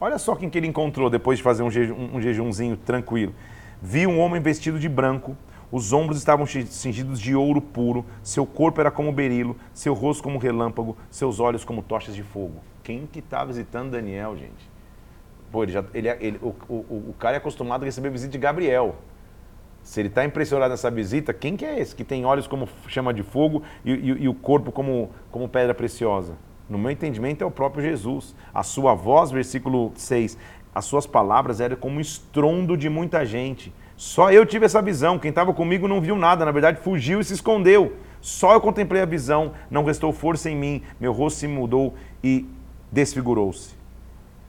[0.00, 3.34] Olha só quem que ele encontrou depois de fazer um, jejum, um jejumzinho tranquilo.
[3.82, 5.36] Vi um homem vestido de branco,
[5.70, 10.38] os ombros estavam cingidos de ouro puro, seu corpo era como berilo, seu rosto como
[10.38, 12.56] relâmpago, seus olhos como tochas de fogo.
[12.82, 14.71] Quem que está visitando Daniel, gente?
[15.52, 18.38] Pô, ele já, ele, ele, o, o, o cara é acostumado a receber visita de
[18.38, 18.96] Gabriel.
[19.82, 23.12] Se ele está impressionado nessa visita, quem que é esse que tem olhos como chama
[23.12, 26.34] de fogo e, e, e, o corpo como, como pedra preciosa?
[26.70, 28.34] No meu entendimento, é o próprio Jesus.
[28.54, 30.38] A sua voz, versículo 6,
[30.74, 33.74] as suas palavras eram como estrondo de muita gente.
[33.94, 35.18] Só eu tive essa visão.
[35.18, 37.96] Quem estava comigo não viu nada, na verdade, fugiu e se escondeu.
[38.22, 42.46] Só eu contemplei a visão, não restou força em mim, meu rosto se mudou e
[42.90, 43.81] desfigurou-se.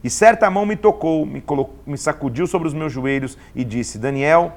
[0.04, 3.98] E certa mão me tocou, me, colocou, me sacudiu sobre os meus joelhos e disse:
[3.98, 4.52] Daniel,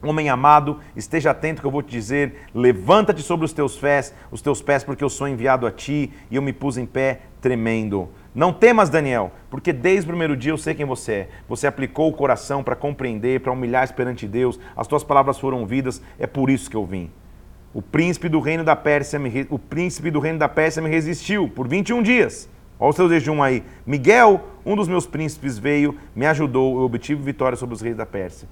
[0.00, 4.40] Homem amado, esteja atento que eu vou te dizer, levanta-te sobre os teus pés, os
[4.40, 8.08] teus pés, porque eu sou enviado a ti, e eu me pus em pé tremendo.
[8.32, 11.28] Não temas, Daniel, porque desde o primeiro dia eu sei quem você é.
[11.48, 14.60] Você aplicou o coração para compreender, para humilhar perante Deus.
[14.76, 17.10] As tuas palavras foram ouvidas, é por isso que eu vim.
[17.74, 21.48] O príncipe do reino da Pérsia me, o príncipe do reino da Pérsia me resistiu
[21.48, 22.48] por 21 dias.
[22.80, 23.64] Olha o seu jejum aí.
[23.84, 28.06] Miguel, um dos meus príncipes, veio, me ajudou, eu obtive vitória sobre os reis da
[28.06, 28.48] Pérsia.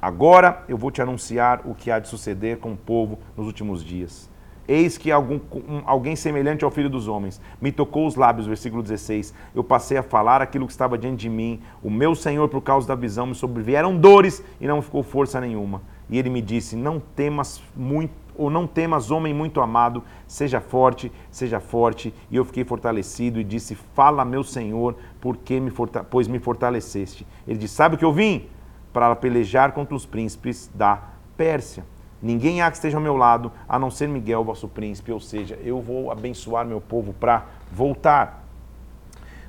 [0.00, 3.82] Agora eu vou te anunciar o que há de suceder com o povo nos últimos
[3.82, 4.30] dias.
[4.68, 8.82] Eis que algum, um, alguém semelhante ao filho dos homens me tocou os lábios, versículo
[8.82, 9.34] 16.
[9.54, 11.60] Eu passei a falar aquilo que estava diante de mim.
[11.82, 15.82] O meu Senhor, por causa da visão, me sobrevieram dores e não ficou força nenhuma.
[16.12, 21.10] E ele me disse: Não temas muito, ou não temas, homem muito amado, seja forte,
[21.30, 22.14] seja forte.
[22.30, 25.72] E eu fiquei fortalecido e disse: Fala, meu Senhor, porque me
[26.08, 27.26] pois me fortaleceste.
[27.48, 28.46] Ele disse: Sabe o que eu vim?
[28.92, 31.02] para pelejar contra os príncipes da
[31.36, 31.84] Pérsia.
[32.20, 35.58] Ninguém há que esteja ao meu lado, a não ser Miguel, vosso príncipe, ou seja,
[35.64, 38.44] eu vou abençoar meu povo para voltar.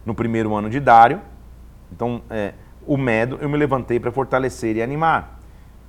[0.06, 1.22] No primeiro ano de Dário,
[1.92, 2.54] então, é,
[2.86, 5.40] o Medo, eu me levantei para fortalecer e animar.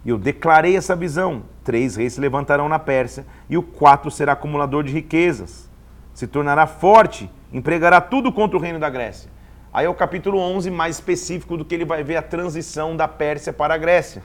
[0.05, 4.33] E eu declarei essa visão: três reis se levantarão na Pérsia, e o quatro será
[4.33, 5.71] acumulador de riquezas.
[6.13, 9.31] Se tornará forte, empregará tudo contra o reino da Grécia.
[9.73, 13.09] Aí é o capítulo 11 mais específico do que ele vai ver a transição da
[13.09, 14.23] Pérsia para a Grécia.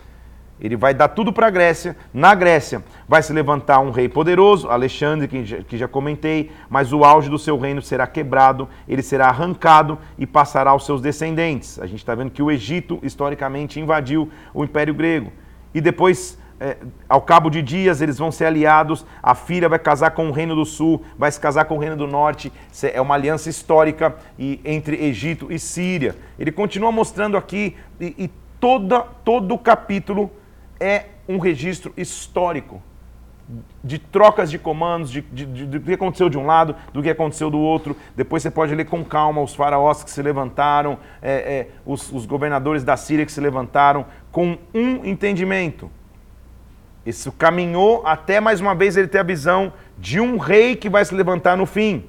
[0.61, 1.95] Ele vai dar tudo para a Grécia.
[2.13, 6.91] Na Grécia vai se levantar um rei poderoso, Alexandre, que já, que já comentei, mas
[6.91, 11.79] o auge do seu reino será quebrado, ele será arrancado e passará aos seus descendentes.
[11.79, 15.31] A gente está vendo que o Egito, historicamente, invadiu o Império Grego.
[15.73, 16.75] E depois é,
[17.07, 20.55] ao cabo de dias eles vão ser aliados, a filha vai casar com o reino
[20.55, 22.51] do sul, vai se casar com o reino do norte,
[22.83, 26.15] é uma aliança histórica e, entre Egito e Síria.
[26.37, 30.29] Ele continua mostrando aqui, e, e toda, todo o capítulo
[30.79, 32.81] é um registro histórico
[33.83, 37.09] de trocas de comandos, de, de, de, do que aconteceu de um lado, do que
[37.09, 37.95] aconteceu do outro.
[38.15, 42.25] Depois você pode ler com calma os faraós que se levantaram, é, é, os, os
[42.25, 45.89] governadores da Síria que se levantaram, com um entendimento
[47.09, 51.03] isso caminhou até mais uma vez ele ter a visão de um rei que vai
[51.03, 52.05] se levantar no fim.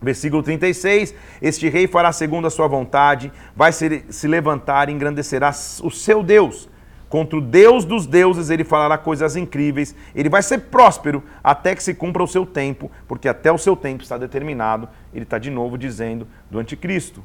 [0.00, 5.50] Versículo 36: Este rei fará segundo a sua vontade, vai se, se levantar e engrandecerá
[5.82, 6.68] o seu Deus.
[7.08, 9.94] Contra o Deus dos deuses ele falará coisas incríveis.
[10.14, 13.76] Ele vai ser próspero até que se cumpra o seu tempo, porque até o seu
[13.76, 14.88] tempo está determinado.
[15.12, 17.22] Ele está de novo dizendo do anticristo.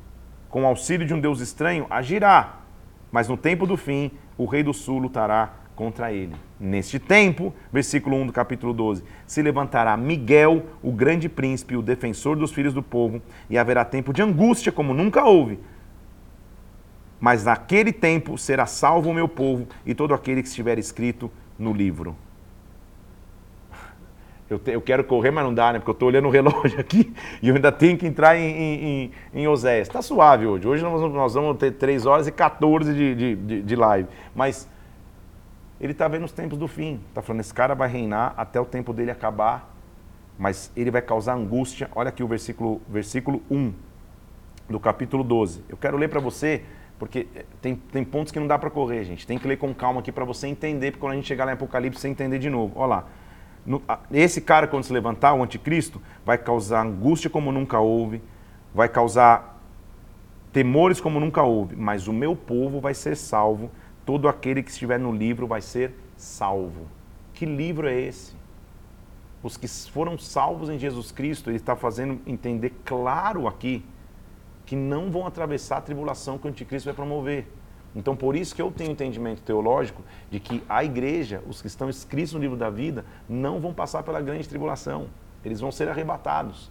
[0.50, 2.67] Com o auxílio de um Deus estranho, agirá.
[3.12, 6.36] Mas no tempo do fim, o rei do sul lutará contra ele.
[6.60, 12.36] Neste tempo, versículo 1 do capítulo 12, se levantará Miguel, o grande príncipe, o defensor
[12.36, 15.60] dos filhos do povo, e haverá tempo de angústia como nunca houve.
[17.20, 21.74] Mas naquele tempo será salvo o meu povo e todo aquele que estiver escrito no
[21.74, 22.16] livro.
[24.50, 25.80] Eu, te, eu quero correr, mas não dá, né?
[25.80, 29.12] Porque eu estou olhando o relógio aqui e eu ainda tenho que entrar em, em,
[29.34, 29.88] em Oséias.
[29.88, 30.68] Está suave hoje.
[30.68, 34.08] Hoje nós, nós, vamos ter 3 horas e 14 de, de, de, de live.
[34.34, 34.70] Mas
[35.80, 37.00] ele está vendo os tempos do fim.
[37.10, 39.74] Está falando, esse cara vai reinar até o tempo dele acabar,
[40.40, 41.90] mas ele vai causar angústia.
[41.94, 43.74] Olha aqui o versículo, versículo 1
[44.70, 45.64] do capítulo 12.
[45.68, 46.64] Eu quero ler para você,
[46.98, 49.28] porque eh, tem, tem pontos que não dá para correr, gente.
[49.28, 51.52] Tem que ler com calma aqui para você entender, porque quando a gente chegar lá
[51.52, 52.74] em Apocalipse, você entender de novo.
[52.76, 53.08] Olha lá.
[53.68, 58.24] No, esse cara, quando se levantar, o anticristo, vai causar angústia como nunca houve,
[58.74, 59.62] vai causar
[60.52, 63.70] temores como nunca houve, mas o meu povo vai ser salvo
[64.08, 66.88] todo aquele que estiver no livro vai ser salvo.
[67.34, 68.34] Que livro é esse?
[69.44, 73.86] Os que foram salvos em Jesus Cristo, ele está fazendo entender claro aqui
[74.66, 77.48] que não vão atravessar a tribulação que o anticristo vai promover.
[77.96, 81.90] Então, por isso que eu tenho entendimento teológico de que a igreja, os que estão
[81.90, 85.08] escritos no livro da vida, não vão passar pela grande tribulação.
[85.44, 86.70] Eles vão ser arrebatados.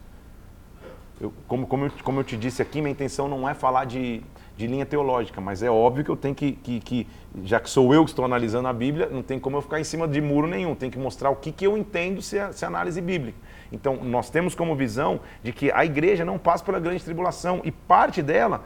[1.21, 4.23] Eu, como, como, eu, como eu te disse aqui, minha intenção não é falar de,
[4.55, 7.07] de linha teológica, mas é óbvio que eu tenho que, que, que,
[7.43, 9.85] já que sou eu que estou analisando a Bíblia, não tem como eu ficar em
[9.85, 12.65] cima de muro nenhum, tem que mostrar o que, que eu entendo se é, se
[12.65, 13.39] é análise bíblica.
[13.73, 17.73] Então, nós temos como visão de que a igreja não passa pela grande tribulação e
[17.73, 18.65] parte dela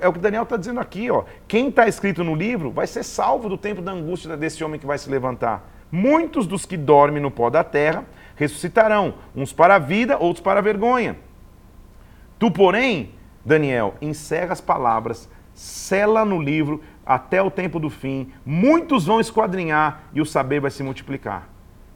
[0.00, 1.24] é o que Daniel está dizendo aqui, ó.
[1.48, 4.86] Quem está escrito no livro vai ser salvo do tempo da angústia desse homem que
[4.86, 5.68] vai se levantar.
[5.90, 8.04] Muitos dos que dormem no pó da terra
[8.36, 11.16] ressuscitarão, uns para a vida, outros para a vergonha.
[12.38, 13.10] Tu, porém,
[13.44, 18.32] Daniel, encerra as palavras, sela no livro até o tempo do fim.
[18.46, 21.48] Muitos vão esquadrinhar e o saber vai se multiplicar.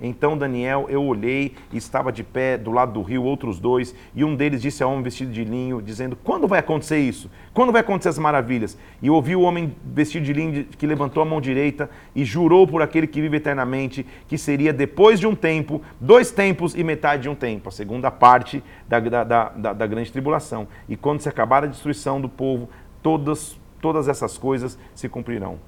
[0.07, 4.37] Então Daniel, eu olhei estava de pé do lado do rio outros dois, e um
[4.37, 7.31] deles disse ao homem vestido de linho, dizendo: Quando vai acontecer isso?
[7.55, 8.77] Quando vai acontecer as maravilhas?
[9.01, 12.83] E ouvi o homem vestido de linho que levantou a mão direita e jurou por
[12.83, 17.29] aquele que vive eternamente que seria depois de um tempo, dois tempos e metade de
[17.29, 20.69] um tempo, a segunda parte da, da, da, da grande tribulação.
[20.87, 22.69] E quando se acabar a destruição do povo,
[23.03, 25.59] todas, todas essas coisas se cumprirão.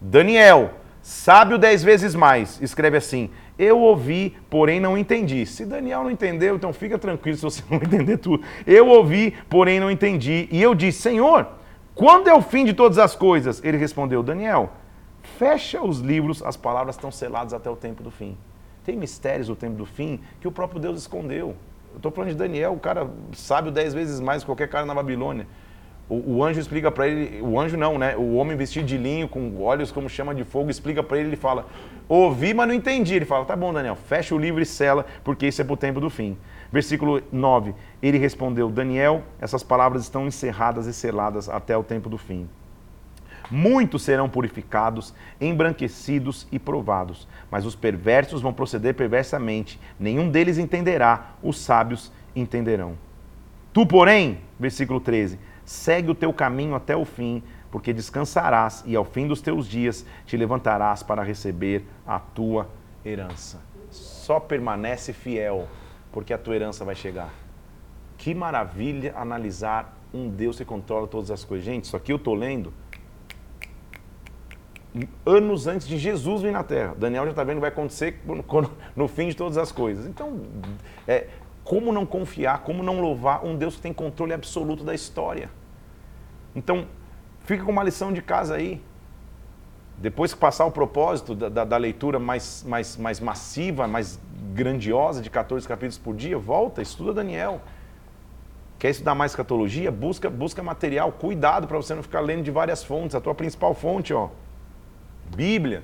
[0.00, 5.46] Daniel, sábio dez vezes mais, escreve assim: eu ouvi, porém não entendi.
[5.46, 8.42] Se Daniel não entendeu, então fica tranquilo se você não entender tudo.
[8.66, 10.48] Eu ouvi, porém não entendi.
[10.50, 11.46] E eu disse: Senhor,
[11.94, 13.62] quando é o fim de todas as coisas?
[13.62, 14.72] Ele respondeu: Daniel,
[15.38, 18.36] fecha os livros, as palavras estão seladas até o tempo do fim.
[18.84, 21.54] Tem mistérios do tempo do fim que o próprio Deus escondeu.
[21.92, 24.94] Eu estou falando de Daniel, o cara sabe dez vezes mais que qualquer cara na
[24.94, 25.46] Babilônia.
[26.08, 28.14] O, o, anjo explica para ele, o anjo não, né?
[28.16, 31.36] O homem vestido de linho, com olhos como chama de fogo, explica para ele, ele
[31.36, 31.66] fala:
[32.06, 33.14] Ouvi, mas não entendi.
[33.14, 35.76] Ele fala: Tá bom, Daniel, fecha o livro e sela, porque isso é para o
[35.76, 36.36] tempo do fim.
[36.70, 42.18] Versículo 9: Ele respondeu: Daniel, essas palavras estão encerradas e seladas até o tempo do
[42.18, 42.46] fim.
[43.50, 49.80] Muitos serão purificados, embranquecidos e provados, mas os perversos vão proceder perversamente.
[49.98, 52.94] Nenhum deles entenderá, os sábios entenderão.
[53.72, 59.04] Tu, porém, versículo 13 segue o teu caminho até o fim, porque descansarás e ao
[59.04, 62.68] fim dos teus dias te levantarás para receber a tua
[63.04, 63.60] herança.
[63.90, 65.68] Só permanece fiel,
[66.12, 67.32] porque a tua herança vai chegar.
[68.16, 71.64] Que maravilha analisar um Deus que controla todas as coisas.
[71.64, 72.72] Gente, isso aqui eu estou lendo
[75.26, 76.94] anos antes de Jesus vir na Terra.
[76.96, 78.20] Daniel já está vendo que vai acontecer
[78.94, 80.06] no fim de todas as coisas.
[80.06, 80.40] Então,
[81.06, 81.28] é,
[81.64, 85.50] como não confiar, como não louvar um Deus que tem controle absoluto da história?
[86.54, 86.86] Então,
[87.44, 88.82] fica com uma lição de casa aí.
[89.96, 94.20] Depois que passar o propósito da, da, da, leitura mais, mais, mais massiva, mais
[94.52, 97.60] grandiosa, de 14 capítulos por dia, volta, estuda Daniel.
[98.78, 99.90] Quer estudar mais escatologia?
[99.90, 103.14] Busca, busca material, cuidado para você não ficar lendo de várias fontes.
[103.14, 104.28] A tua principal fonte, ó,
[105.34, 105.82] Bíblia.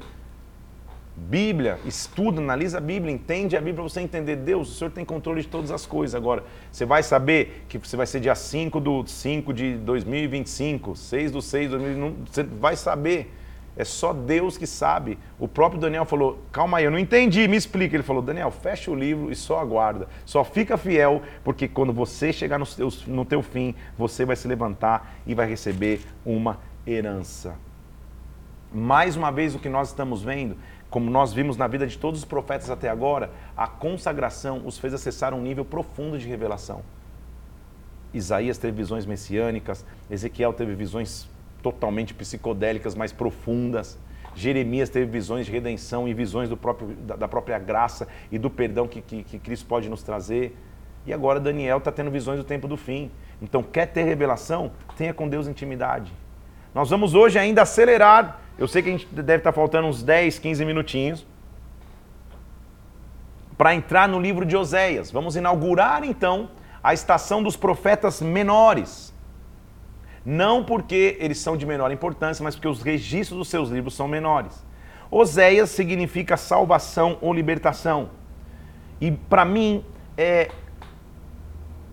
[1.16, 5.04] Bíblia, estuda, analisa a Bíblia, entende a Bíblia para você entender Deus, o Senhor tem
[5.04, 6.14] controle de todas as coisas.
[6.14, 11.32] Agora, você vai saber que você vai ser dia 5 do 5 de 2025, 6
[11.32, 13.34] do 6 de 2025, você vai saber.
[13.76, 15.18] É só Deus que sabe.
[15.38, 17.96] O próprio Daniel falou: calma aí, eu não entendi, me explica.
[17.96, 20.08] Ele falou: Daniel, fecha o livro e só aguarda.
[20.24, 24.48] Só fica fiel, porque quando você chegar no, teu, no teu fim, você vai se
[24.48, 27.54] levantar e vai receber uma herança.
[28.72, 30.56] Mais uma vez, o que nós estamos vendo
[30.90, 34.92] como nós vimos na vida de todos os profetas até agora, a consagração os fez
[34.92, 36.82] acessar um nível profundo de revelação.
[38.12, 41.28] Isaías teve visões messiânicas, Ezequiel teve visões
[41.62, 43.96] totalmente psicodélicas, mais profundas.
[44.34, 49.00] Jeremias teve visões de redenção e visões próprio, da própria graça e do perdão que,
[49.00, 50.56] que, que Cristo pode nos trazer.
[51.06, 53.10] E agora Daniel está tendo visões do tempo do fim.
[53.40, 54.72] Então, quer ter revelação?
[54.96, 56.12] Tenha com Deus intimidade.
[56.74, 60.38] Nós vamos hoje ainda acelerar eu sei que a gente deve estar faltando uns 10,
[60.38, 61.26] 15 minutinhos
[63.56, 65.10] para entrar no livro de Oséias.
[65.10, 66.50] Vamos inaugurar então
[66.82, 69.14] a estação dos profetas menores.
[70.26, 74.06] Não porque eles são de menor importância, mas porque os registros dos seus livros são
[74.06, 74.62] menores.
[75.10, 78.10] Oséias significa salvação ou libertação.
[79.00, 79.82] E para mim,
[80.18, 80.50] é,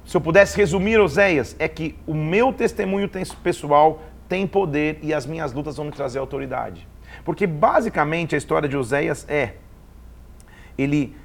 [0.03, 3.09] se eu pudesse resumir Oséias, é que o meu testemunho
[3.41, 6.87] pessoal tem poder e as minhas lutas vão me trazer autoridade.
[7.23, 9.53] Porque basicamente a história de Oséias é
[10.77, 11.15] ele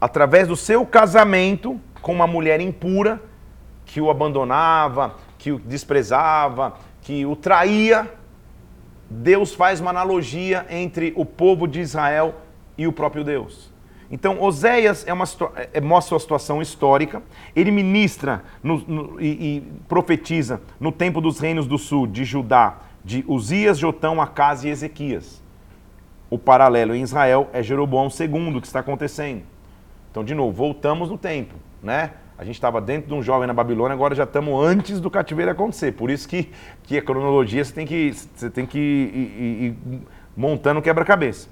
[0.00, 3.20] através do seu casamento com uma mulher impura
[3.86, 8.10] que o abandonava, que o desprezava, que o traía,
[9.08, 12.34] Deus faz uma analogia entre o povo de Israel
[12.76, 13.73] e o próprio Deus.
[14.10, 15.24] Então, Oséias é uma,
[15.72, 17.22] é, mostra a situação histórica,
[17.56, 19.26] ele ministra no, no, e,
[19.56, 24.68] e, profetiza no tempo dos reinos do sul, de Judá, de Uzias, Jotão, Acas e
[24.68, 25.42] Ezequias.
[26.30, 29.42] O paralelo em Israel é Jeroboão II, que está acontecendo.
[30.10, 32.12] Então, de novo, voltamos no tempo, né?
[32.36, 35.52] A gente estava dentro de um jovem na Babilônia, agora já estamos antes do cativeiro
[35.52, 35.92] acontecer.
[35.92, 36.50] Por isso que,
[36.82, 40.00] que a cronologia você tem que, você tem que ir, ir, ir
[40.36, 41.48] montando quebra-cabeça.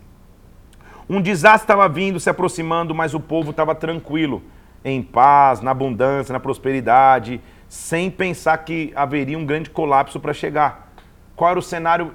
[1.12, 4.42] Um desastre estava vindo, se aproximando, mas o povo estava tranquilo,
[4.82, 7.38] em paz, na abundância, na prosperidade,
[7.68, 10.90] sem pensar que haveria um grande colapso para chegar.
[11.36, 12.14] Qual era o cenário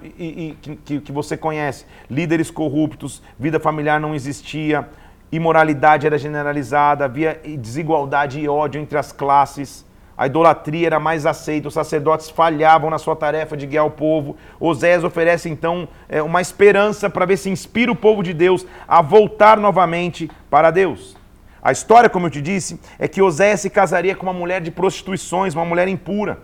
[0.83, 1.85] que, que você conhece?
[2.09, 4.89] Líderes corruptos, vida familiar não existia,
[5.31, 9.85] imoralidade era generalizada, havia desigualdade e ódio entre as classes.
[10.17, 14.35] A idolatria era mais aceita, os sacerdotes falhavam na sua tarefa de guiar o povo.
[14.59, 18.99] Osés oferece então é, uma esperança para ver se inspira o povo de Deus a
[18.99, 21.15] voltar novamente para Deus.
[21.61, 24.71] A história, como eu te disse, é que Osés se casaria com uma mulher de
[24.71, 26.39] prostituições, uma mulher impura.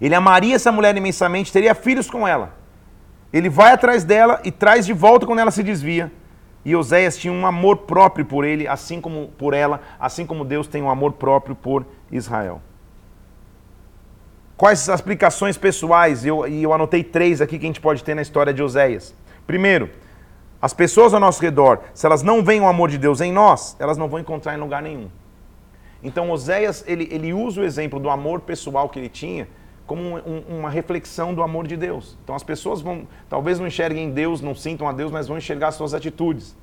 [0.00, 2.54] Ele amaria essa mulher imensamente, teria filhos com ela.
[3.32, 6.10] Ele vai atrás dela e traz de volta quando ela se desvia.
[6.64, 10.66] E Oséias tinha um amor próprio por ele, assim como por ela, assim como Deus
[10.66, 12.60] tem um amor próprio por Israel.
[14.56, 16.24] Quais as aplicações pessoais?
[16.24, 19.14] E eu, eu anotei três aqui que a gente pode ter na história de Oséias.
[19.46, 19.90] Primeiro,
[20.60, 23.76] as pessoas ao nosso redor, se elas não veem o amor de Deus em nós,
[23.78, 25.08] elas não vão encontrar em lugar nenhum.
[26.02, 29.46] Então Oséias, ele, ele usa o exemplo do amor pessoal que ele tinha
[29.86, 32.16] como um, um, uma reflexão do amor de Deus.
[32.24, 35.70] Então as pessoas vão, talvez não enxerguem Deus, não sintam a Deus, mas vão enxergar
[35.72, 36.56] suas atitudes.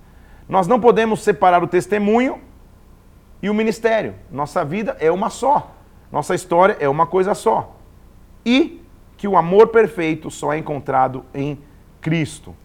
[0.47, 2.41] Nós não podemos separar o testemunho
[3.43, 4.15] e o ministério.
[4.31, 5.75] Nossa vida é uma só.
[6.09, 7.75] Nossa história é uma coisa só.
[8.45, 8.81] E
[9.17, 11.61] que o amor perfeito só é encontrado em
[11.99, 12.55] Cristo.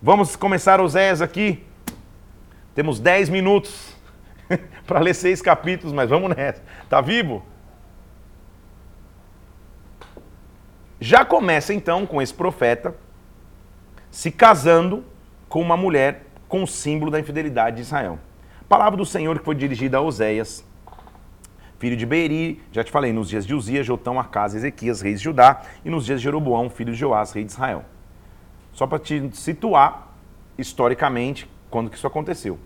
[0.00, 1.62] Vamos começar Oséias aqui.
[2.74, 3.94] Temos 10 minutos
[4.86, 6.62] para ler seis capítulos, mas vamos nessa.
[6.88, 7.44] Tá vivo?
[10.98, 12.96] Já começa então com esse profeta
[14.10, 15.04] se casando
[15.50, 18.18] com uma mulher com o símbolo da infidelidade de Israel.
[18.68, 20.62] Palavra do Senhor que foi dirigida a Oséias,
[21.78, 25.24] filho de Beeri, já te falei, nos dias de Uzias, Jotão, Acas, Ezequias, reis de
[25.24, 27.82] Judá, e nos dias de Jeroboão, filho de Joás, rei de Israel.
[28.70, 30.14] Só para te situar
[30.58, 32.58] historicamente quando que isso aconteceu.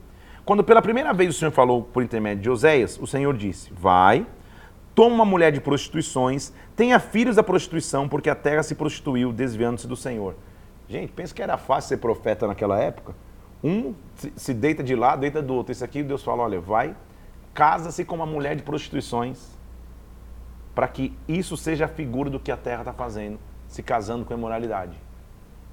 [0.45, 4.27] Quando pela primeira vez o Senhor falou por intermédio de Oséias, o Senhor disse: Vai,
[4.97, 9.87] toma uma mulher de prostituições, tenha filhos da prostituição, porque a terra se prostituiu, desviando-se
[9.87, 10.35] do Senhor.
[10.89, 13.15] Gente, pensa que era fácil ser profeta naquela época?
[13.63, 13.95] Um
[14.37, 15.73] se deita de lá, deita do outro.
[15.73, 16.97] Isso aqui Deus fala: olha, vai,
[17.55, 19.57] casa-se com uma mulher de prostituições,
[20.75, 23.39] para que isso seja a figura do que a terra está fazendo,
[23.69, 24.97] se casando com a imoralidade.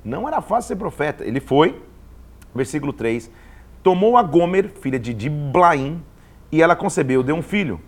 [0.03, 1.25] Não era fácil ser profeta.
[1.25, 1.81] Ele foi,
[2.53, 3.29] versículo 3,
[3.81, 6.03] tomou a Gomer, filha de Diblaim,
[6.51, 7.81] e ela concebeu, deu um filho.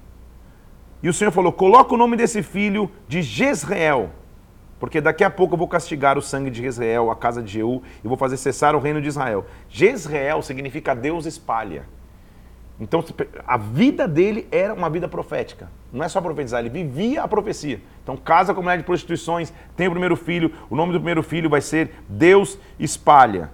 [1.04, 4.10] E o Senhor falou: coloca o nome desse filho de Jezreel,
[4.82, 7.84] porque daqui a pouco eu vou castigar o sangue de Jezreel, a casa de Jeú,
[8.04, 9.46] e vou fazer cessar o reino de Israel.
[9.70, 11.84] Jezreel significa Deus espalha.
[12.80, 13.06] Então,
[13.46, 15.70] a vida dele era uma vida profética.
[15.94, 17.80] Não é só profetizar, ele vivia a profecia.
[18.02, 21.48] Então, casa com mulher de prostituições, tem o primeiro filho, o nome do primeiro filho
[21.48, 23.52] vai ser Deus espalha.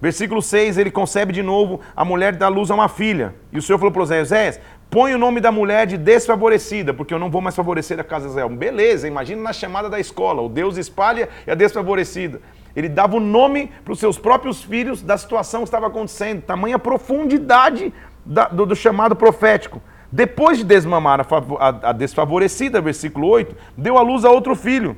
[0.00, 3.34] Versículo 6, ele concebe de novo, a mulher dá luz a uma filha.
[3.50, 4.60] E o Senhor falou para Oséias,
[4.90, 8.24] põe o nome da mulher de desfavorecida, porque eu não vou mais favorecer a casa
[8.24, 8.48] de Israel.
[8.48, 12.40] Beleza, imagina na chamada da escola, o Deus espalha e a desfavorecida.
[12.74, 16.78] Ele dava o nome para os seus próprios filhos da situação que estava acontecendo, tamanha
[16.78, 17.92] profundidade
[18.26, 19.80] da, do, do, chamado profético.
[20.10, 21.24] Depois de desmamar a,
[21.58, 24.96] a, a, desfavorecida, versículo 8, deu à luz a outro filho.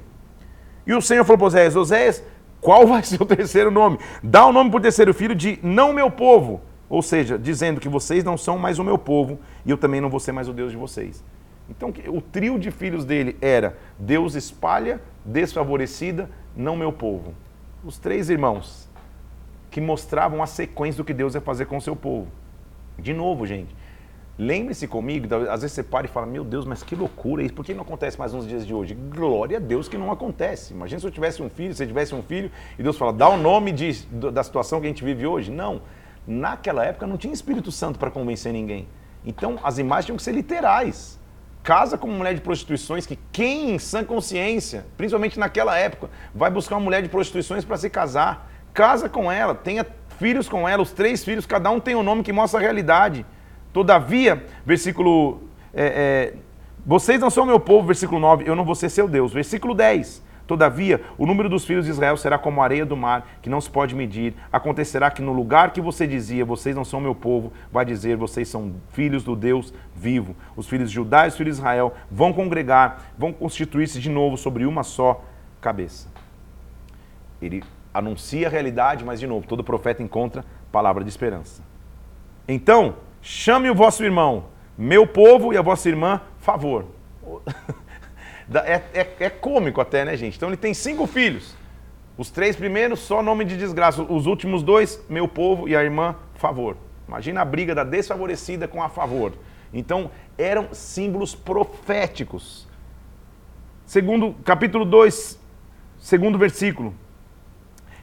[0.86, 2.24] E o Senhor falou para Oséias: Oséias,
[2.60, 3.98] qual vai ser o terceiro nome?
[4.22, 6.62] Dá o nome para o terceiro filho de não meu povo.
[6.92, 10.10] Ou seja, dizendo que vocês não são mais o meu povo e eu também não
[10.10, 11.24] vou ser mais o Deus de vocês.
[11.66, 17.32] Então, o trio de filhos dele era Deus espalha, desfavorecida, não meu povo.
[17.82, 18.90] Os três irmãos
[19.70, 22.28] que mostravam a sequência do que Deus ia fazer com o seu povo.
[22.98, 23.74] De novo, gente,
[24.38, 27.64] lembre-se comigo, às vezes você para e fala, meu Deus, mas que loucura isso, por
[27.64, 28.92] que não acontece mais nos dias de hoje?
[28.94, 30.74] Glória a Deus que não acontece.
[30.74, 33.30] Imagina se eu tivesse um filho, se eu tivesse um filho, e Deus fala, dá
[33.30, 35.50] o nome de, da situação que a gente vive hoje.
[35.50, 35.80] Não,
[36.26, 38.88] naquela época não tinha Espírito Santo para convencer ninguém.
[39.24, 41.20] Então as imagens tinham que ser literais.
[41.62, 46.50] Casa com uma mulher de prostituições que quem em sã consciência, principalmente naquela época, vai
[46.50, 48.50] buscar uma mulher de prostituições para se casar.
[48.74, 49.86] Casa com ela, tenha
[50.18, 53.24] filhos com ela, os três filhos, cada um tem um nome que mostra a realidade.
[53.72, 55.42] Todavia, versículo.
[55.72, 56.34] É, é,
[56.84, 59.32] vocês não são meu povo, versículo 9, eu não vou ser seu Deus.
[59.32, 60.22] Versículo 10.
[60.46, 63.60] Todavia, o número dos filhos de Israel será como a areia do mar, que não
[63.60, 64.34] se pode medir.
[64.52, 68.48] Acontecerá que no lugar que você dizia, vocês não são meu povo, vai dizer, vocês
[68.48, 70.34] são filhos do Deus vivo.
[70.56, 74.36] Os filhos de Judá e os filhos de Israel vão congregar, vão constituir-se de novo
[74.36, 75.24] sobre uma só
[75.60, 76.08] cabeça.
[77.40, 77.62] Ele
[77.94, 81.62] anuncia a realidade, mas de novo, todo profeta encontra palavra de esperança.
[82.48, 86.86] Então, chame o vosso irmão, meu povo, e a vossa irmã, favor.
[88.64, 90.36] É, é, é, cômico até, né, gente?
[90.36, 91.54] Então ele tem cinco filhos.
[92.16, 94.02] Os três primeiros, só nome de desgraça.
[94.02, 96.76] Os últimos dois, meu povo e a irmã, favor.
[97.06, 99.32] Imagina a briga da desfavorecida com a favor.
[99.72, 102.68] Então, eram símbolos proféticos.
[103.86, 105.38] Segundo, capítulo 2,
[105.98, 106.94] segundo versículo.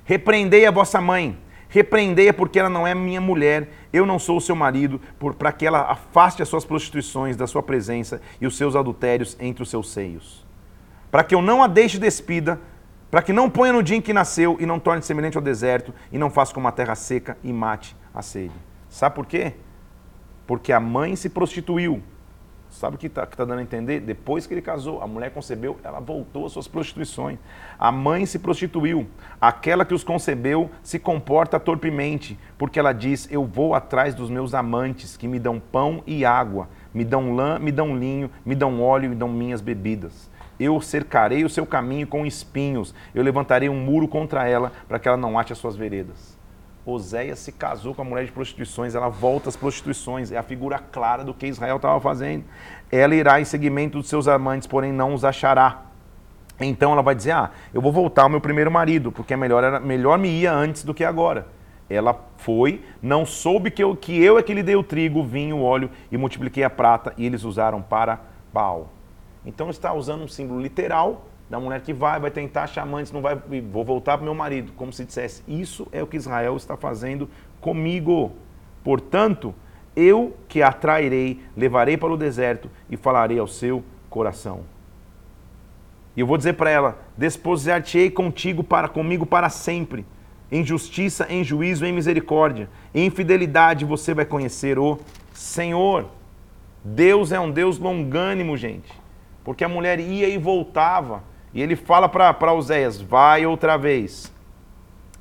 [0.04, 1.38] Repreendei a vossa mãe,
[1.70, 4.99] repreendei-a porque ela não é minha mulher, eu não sou o seu marido,
[5.38, 9.63] para que ela afaste as suas prostituições da sua presença e os seus adultérios entre
[9.63, 10.45] os seus seios.
[11.09, 12.59] Para que eu não a deixe despida,
[13.09, 15.93] para que não ponha no dia em que nasceu e não torne semelhante ao deserto
[16.11, 18.53] e não faça como uma terra seca e mate a sede.
[18.89, 19.53] Sabe por quê?
[20.45, 22.01] Porque a mãe se prostituiu.
[22.70, 23.99] Sabe o que está tá dando a entender?
[23.99, 27.39] Depois que ele casou, a mulher concebeu, ela voltou às suas prostituições.
[27.80, 29.07] A mãe se prostituiu.
[29.41, 34.53] Aquela que os concebeu se comporta torpemente, porque ela diz: Eu vou atrás dos meus
[34.53, 38.82] amantes, que me dão pão e água, me dão lã, me dão linho, me dão
[38.82, 40.30] óleo e dão minhas bebidas.
[40.59, 45.07] Eu cercarei o seu caminho com espinhos, eu levantarei um muro contra ela, para que
[45.07, 46.39] ela não ate as suas veredas.
[46.86, 50.80] Oséias se casou com a mulher de prostituições, ela volta às prostituições, é a figura
[50.80, 52.45] clara do que Israel estava fazendo.
[52.91, 55.84] Ela irá em seguimento dos seus amantes, porém não os achará.
[56.59, 59.80] Então ela vai dizer: Ah, eu vou voltar ao meu primeiro marido, porque é melhor,
[59.82, 61.47] melhor me ia antes do que agora.
[61.89, 65.25] Ela foi, não soube que eu, que eu é que lhe dei o trigo, o
[65.25, 68.19] vinho, o óleo e multipliquei a prata, e eles usaram para
[68.53, 68.89] Baal.
[69.43, 73.22] Então está usando um símbolo literal da mulher que vai, vai tentar achar amantes, não
[73.22, 76.78] vai, vou voltar para meu marido, como se dissesse, isso é o que Israel está
[76.78, 77.28] fazendo
[77.60, 78.32] comigo.
[78.84, 79.54] Portanto,
[79.95, 84.62] eu que atrairei, levarei para o deserto e falarei ao seu coração.
[86.16, 90.06] E eu vou dizer para ela: desposar-te-ei contigo para comigo para sempre.
[90.52, 92.70] Em justiça, em juízo, em misericórdia.
[92.93, 95.00] Em fidelidade você vai conhecer o
[95.34, 96.08] Senhor.
[96.84, 98.91] Deus é um Deus longânimo, gente.
[99.43, 101.24] Porque a mulher ia e voltava.
[101.54, 104.34] E ele fala para Oséias: vai outra vez.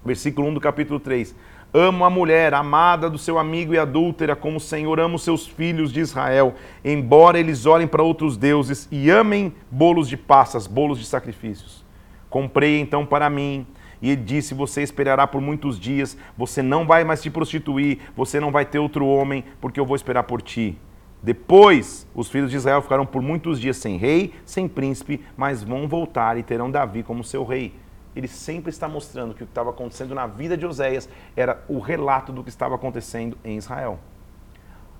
[0.04, 1.34] Versículo 1 do capítulo 3.
[1.72, 5.46] Amo a mulher, amada do seu amigo e adúltera, como o Senhor ama os seus
[5.46, 10.98] filhos de Israel, embora eles olhem para outros deuses e amem bolos de passas, bolos
[10.98, 11.84] de sacrifícios.
[12.30, 13.66] Comprei então para mim,
[14.00, 18.40] e ele disse: Você esperará por muitos dias, você não vai mais se prostituir, você
[18.40, 20.78] não vai ter outro homem, porque eu vou esperar por ti.
[21.22, 25.88] Depois, os filhos de Israel ficaram por muitos dias sem rei, sem príncipe, mas vão
[25.88, 27.74] voltar e terão Davi como seu rei.
[28.14, 31.78] Ele sempre está mostrando que o que estava acontecendo na vida de Oséias era o
[31.78, 33.98] relato do que estava acontecendo em Israel.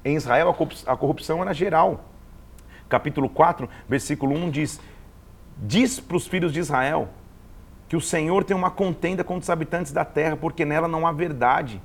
[0.05, 0.55] Em Israel,
[0.87, 2.05] a corrupção era geral.
[2.89, 4.81] Capítulo 4, versículo 1 diz:
[5.57, 7.09] Diz para os filhos de Israel
[7.89, 11.13] que o Senhor tem uma contenda contra os habitantes da terra, porque nela não há
[11.13, 11.81] verdade.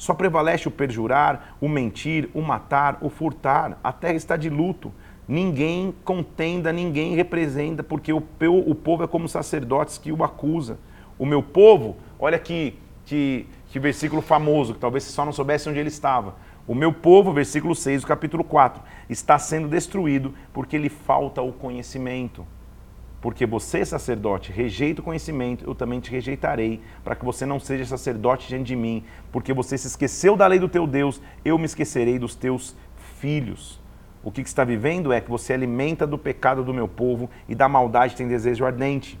[0.00, 3.78] Só prevalece o perjurar, o mentir, o matar, o furtar.
[3.84, 4.90] A terra está de luto.
[5.28, 8.22] Ninguém contenda, ninguém representa, porque o,
[8.66, 10.78] o povo é como sacerdotes que o acusa.
[11.18, 15.68] O meu povo, olha que, que, que versículo famoso, que talvez você só não soubesse
[15.68, 16.34] onde ele estava.
[16.66, 21.52] O meu povo, versículo 6 do capítulo 4, está sendo destruído porque lhe falta o
[21.52, 22.46] conhecimento.
[23.20, 27.84] Porque você, sacerdote, rejeita o conhecimento, eu também te rejeitarei, para que você não seja
[27.84, 31.66] sacerdote diante de mim, porque você se esqueceu da lei do teu Deus, eu me
[31.66, 32.74] esquecerei dos teus
[33.18, 33.78] filhos.
[34.22, 37.54] O que, que está vivendo é que você alimenta do pecado do meu povo e
[37.54, 39.18] da maldade tem desejo ardente.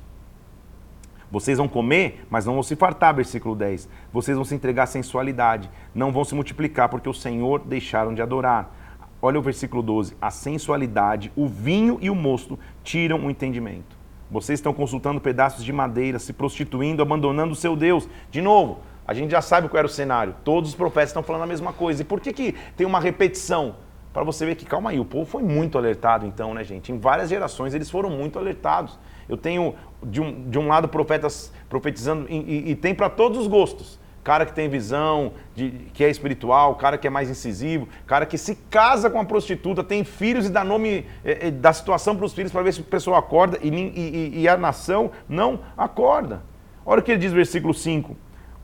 [1.30, 3.88] Vocês vão comer, mas não vão se fartar, versículo 10.
[4.12, 8.20] Vocês vão se entregar à sensualidade, não vão se multiplicar, porque o Senhor deixaram de
[8.20, 8.74] adorar.
[9.22, 10.16] Olha o versículo 12.
[10.20, 13.98] A sensualidade, o vinho e o mosto tiram o entendimento.
[14.30, 18.08] Vocês estão consultando pedaços de madeira, se prostituindo, abandonando o seu Deus.
[18.30, 20.34] De novo, a gente já sabe qual era o cenário.
[20.42, 22.00] Todos os profetas estão falando a mesma coisa.
[22.00, 23.74] E por que, que tem uma repetição?
[24.12, 26.90] Para você ver que, calma aí, o povo foi muito alertado então, né, gente?
[26.90, 28.98] Em várias gerações eles foram muito alertados.
[29.28, 33.38] Eu tenho, de um, de um lado, profetas profetizando, e, e, e tem para todos
[33.38, 37.88] os gostos cara que tem visão, de, que é espiritual, cara que é mais incisivo,
[38.06, 41.72] cara que se casa com a prostituta, tem filhos e dá nome é, é, da
[41.72, 45.10] situação para os filhos para ver se o pessoal acorda e, e, e, a nação
[45.28, 46.42] não acorda.
[46.84, 48.16] Olha o que ele diz versículo 5.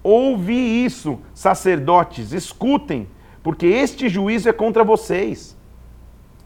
[0.02, 3.08] Ouvi isso, sacerdotes, escutem,
[3.42, 5.56] porque este juízo é contra vocês.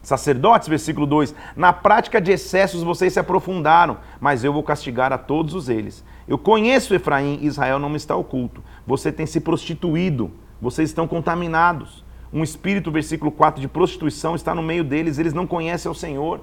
[0.03, 5.19] Sacerdotes, versículo 2: Na prática de excessos vocês se aprofundaram, mas eu vou castigar a
[5.19, 6.05] todos eles.
[6.29, 8.63] Eu conheço Efraim, Israel não me está oculto.
[8.87, 12.05] Você tem se prostituído, vocês estão contaminados.
[12.33, 16.41] Um espírito, versículo 4, de prostituição está no meio deles, eles não conhecem o Senhor.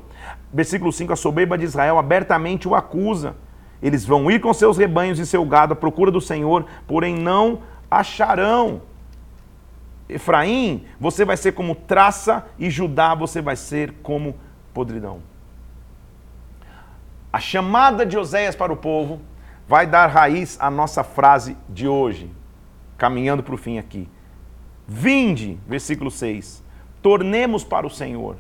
[0.52, 3.36] Versículo 5, a soberba de Israel abertamente o acusa.
[3.82, 7.62] Eles vão ir com seus rebanhos e seu gado à procura do Senhor, porém não
[7.90, 8.82] acharão.
[10.10, 14.36] Efraim, você vai ser como traça, e Judá, você vai ser como
[14.74, 15.20] podridão.
[17.32, 19.22] A chamada de Oséias para o povo
[19.68, 22.32] vai dar raiz à nossa frase de hoje,
[22.98, 24.10] caminhando para o fim aqui.
[24.88, 26.64] Vinde, versículo 6,
[27.02, 28.38] tornemos para o Senhor,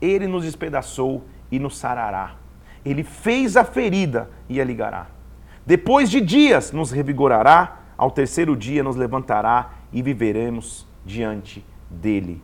[0.00, 2.36] Ele nos despedaçou e nos sarará.
[2.84, 5.06] Ele fez a ferida e a ligará.
[5.64, 12.42] Depois de dias nos revigorará, ao terceiro dia nos levantará e viveremos diante dele.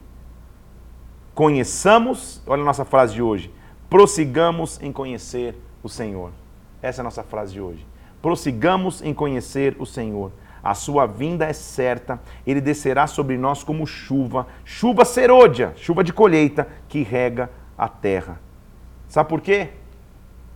[1.34, 3.52] Conheçamos, olha a nossa frase de hoje,
[3.88, 6.30] prossigamos em conhecer o Senhor.
[6.82, 7.84] Essa é a nossa frase de hoje.
[8.20, 10.32] Prossigamos em conhecer o Senhor.
[10.62, 16.12] A sua vinda é certa, ele descerá sobre nós como chuva, chuva serôdia, chuva de
[16.12, 18.40] colheita que rega a terra.
[19.08, 19.70] Sabe por quê?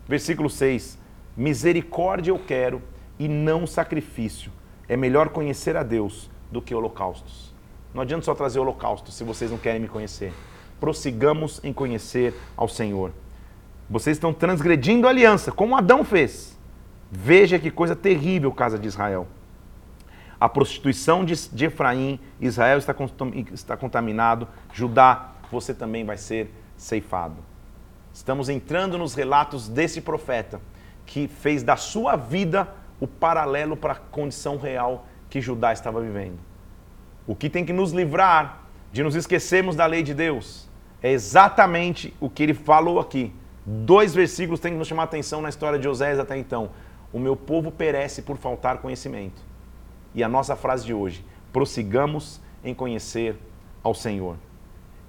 [0.07, 0.99] Versículo 6:
[1.37, 2.83] Misericórdia eu quero
[3.19, 4.51] e não sacrifício.
[4.89, 7.55] É melhor conhecer a Deus do que holocaustos.
[7.95, 10.33] Não adianta só trazer holocaustos se vocês não querem me conhecer.
[10.81, 13.13] Prossigamos em conhecer ao Senhor.
[13.89, 16.52] Vocês estão transgredindo a aliança, como Adão fez.
[17.15, 19.29] Veja que coisa terrível, casa de Israel.
[20.41, 22.95] A prostituição de, de Efraim, Israel está,
[23.53, 27.37] está contaminado, Judá, você também vai ser ceifado.
[28.15, 30.59] Estamos entrando nos relatos desse profeta
[31.05, 32.67] que fez da sua vida
[32.99, 36.39] o paralelo para a condição real que Judá estava vivendo.
[37.27, 40.67] O que tem que nos livrar de nos esquecermos da lei de Deus
[41.03, 43.35] é exatamente o que ele falou aqui.
[43.67, 46.71] Dois versículos têm que nos chamar a atenção na história de Oséias até então.
[47.13, 49.43] O meu povo perece por faltar conhecimento.
[50.15, 53.37] E a nossa frase de hoje: prossigamos em conhecer
[53.83, 54.37] ao Senhor.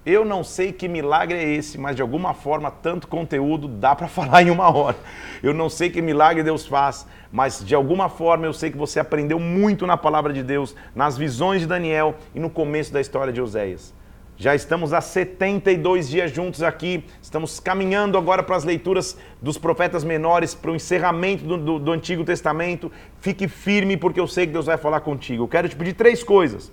[0.06, 4.06] Eu não sei que milagre é esse, mas de alguma forma tanto conteúdo dá para
[4.08, 4.98] falar em uma hora.
[5.42, 9.00] Eu não sei que milagre Deus faz, mas de alguma forma eu sei que você
[9.00, 13.32] aprendeu muito na palavra de Deus, nas visões de Daniel e no começo da história
[13.32, 13.94] de Oséias.
[14.36, 20.02] Já estamos há 72 dias juntos aqui, estamos caminhando agora para as leituras dos profetas
[20.02, 22.90] menores, para o encerramento do, do, do Antigo Testamento.
[23.20, 25.44] Fique firme, porque eu sei que Deus vai falar contigo.
[25.44, 26.72] Eu quero te pedir três coisas.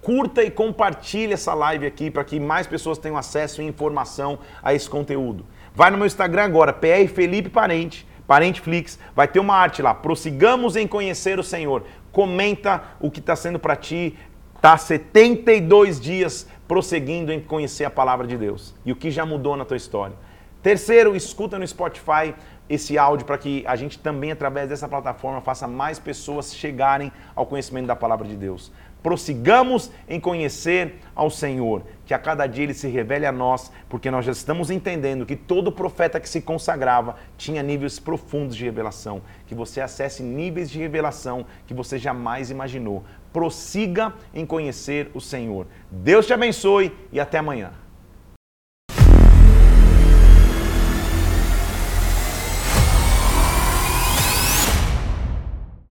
[0.00, 4.72] Curta e compartilhe essa live aqui para que mais pessoas tenham acesso e informação a
[4.72, 5.44] esse conteúdo.
[5.74, 9.92] Vai no meu Instagram agora, PR Felipe Parente, Parenteflix, vai ter uma arte lá.
[9.92, 11.84] Prossigamos em conhecer o Senhor.
[12.10, 14.16] Comenta o que está sendo para ti,
[14.56, 19.56] Está 72 dias prosseguindo em conhecer a palavra de Deus e o que já mudou
[19.56, 20.16] na tua história.
[20.62, 22.34] Terceiro, escuta no Spotify
[22.68, 27.46] esse áudio para que a gente também, através dessa plataforma, faça mais pessoas chegarem ao
[27.46, 28.72] conhecimento da palavra de Deus.
[29.02, 34.10] Prossigamos em conhecer ao Senhor, que a cada dia ele se revele a nós, porque
[34.10, 39.22] nós já estamos entendendo que todo profeta que se consagrava tinha níveis profundos de revelação.
[39.46, 43.04] Que você acesse níveis de revelação que você jamais imaginou
[43.36, 45.66] prossiga em conhecer o Senhor.
[45.90, 47.70] Deus te abençoe e até amanhã.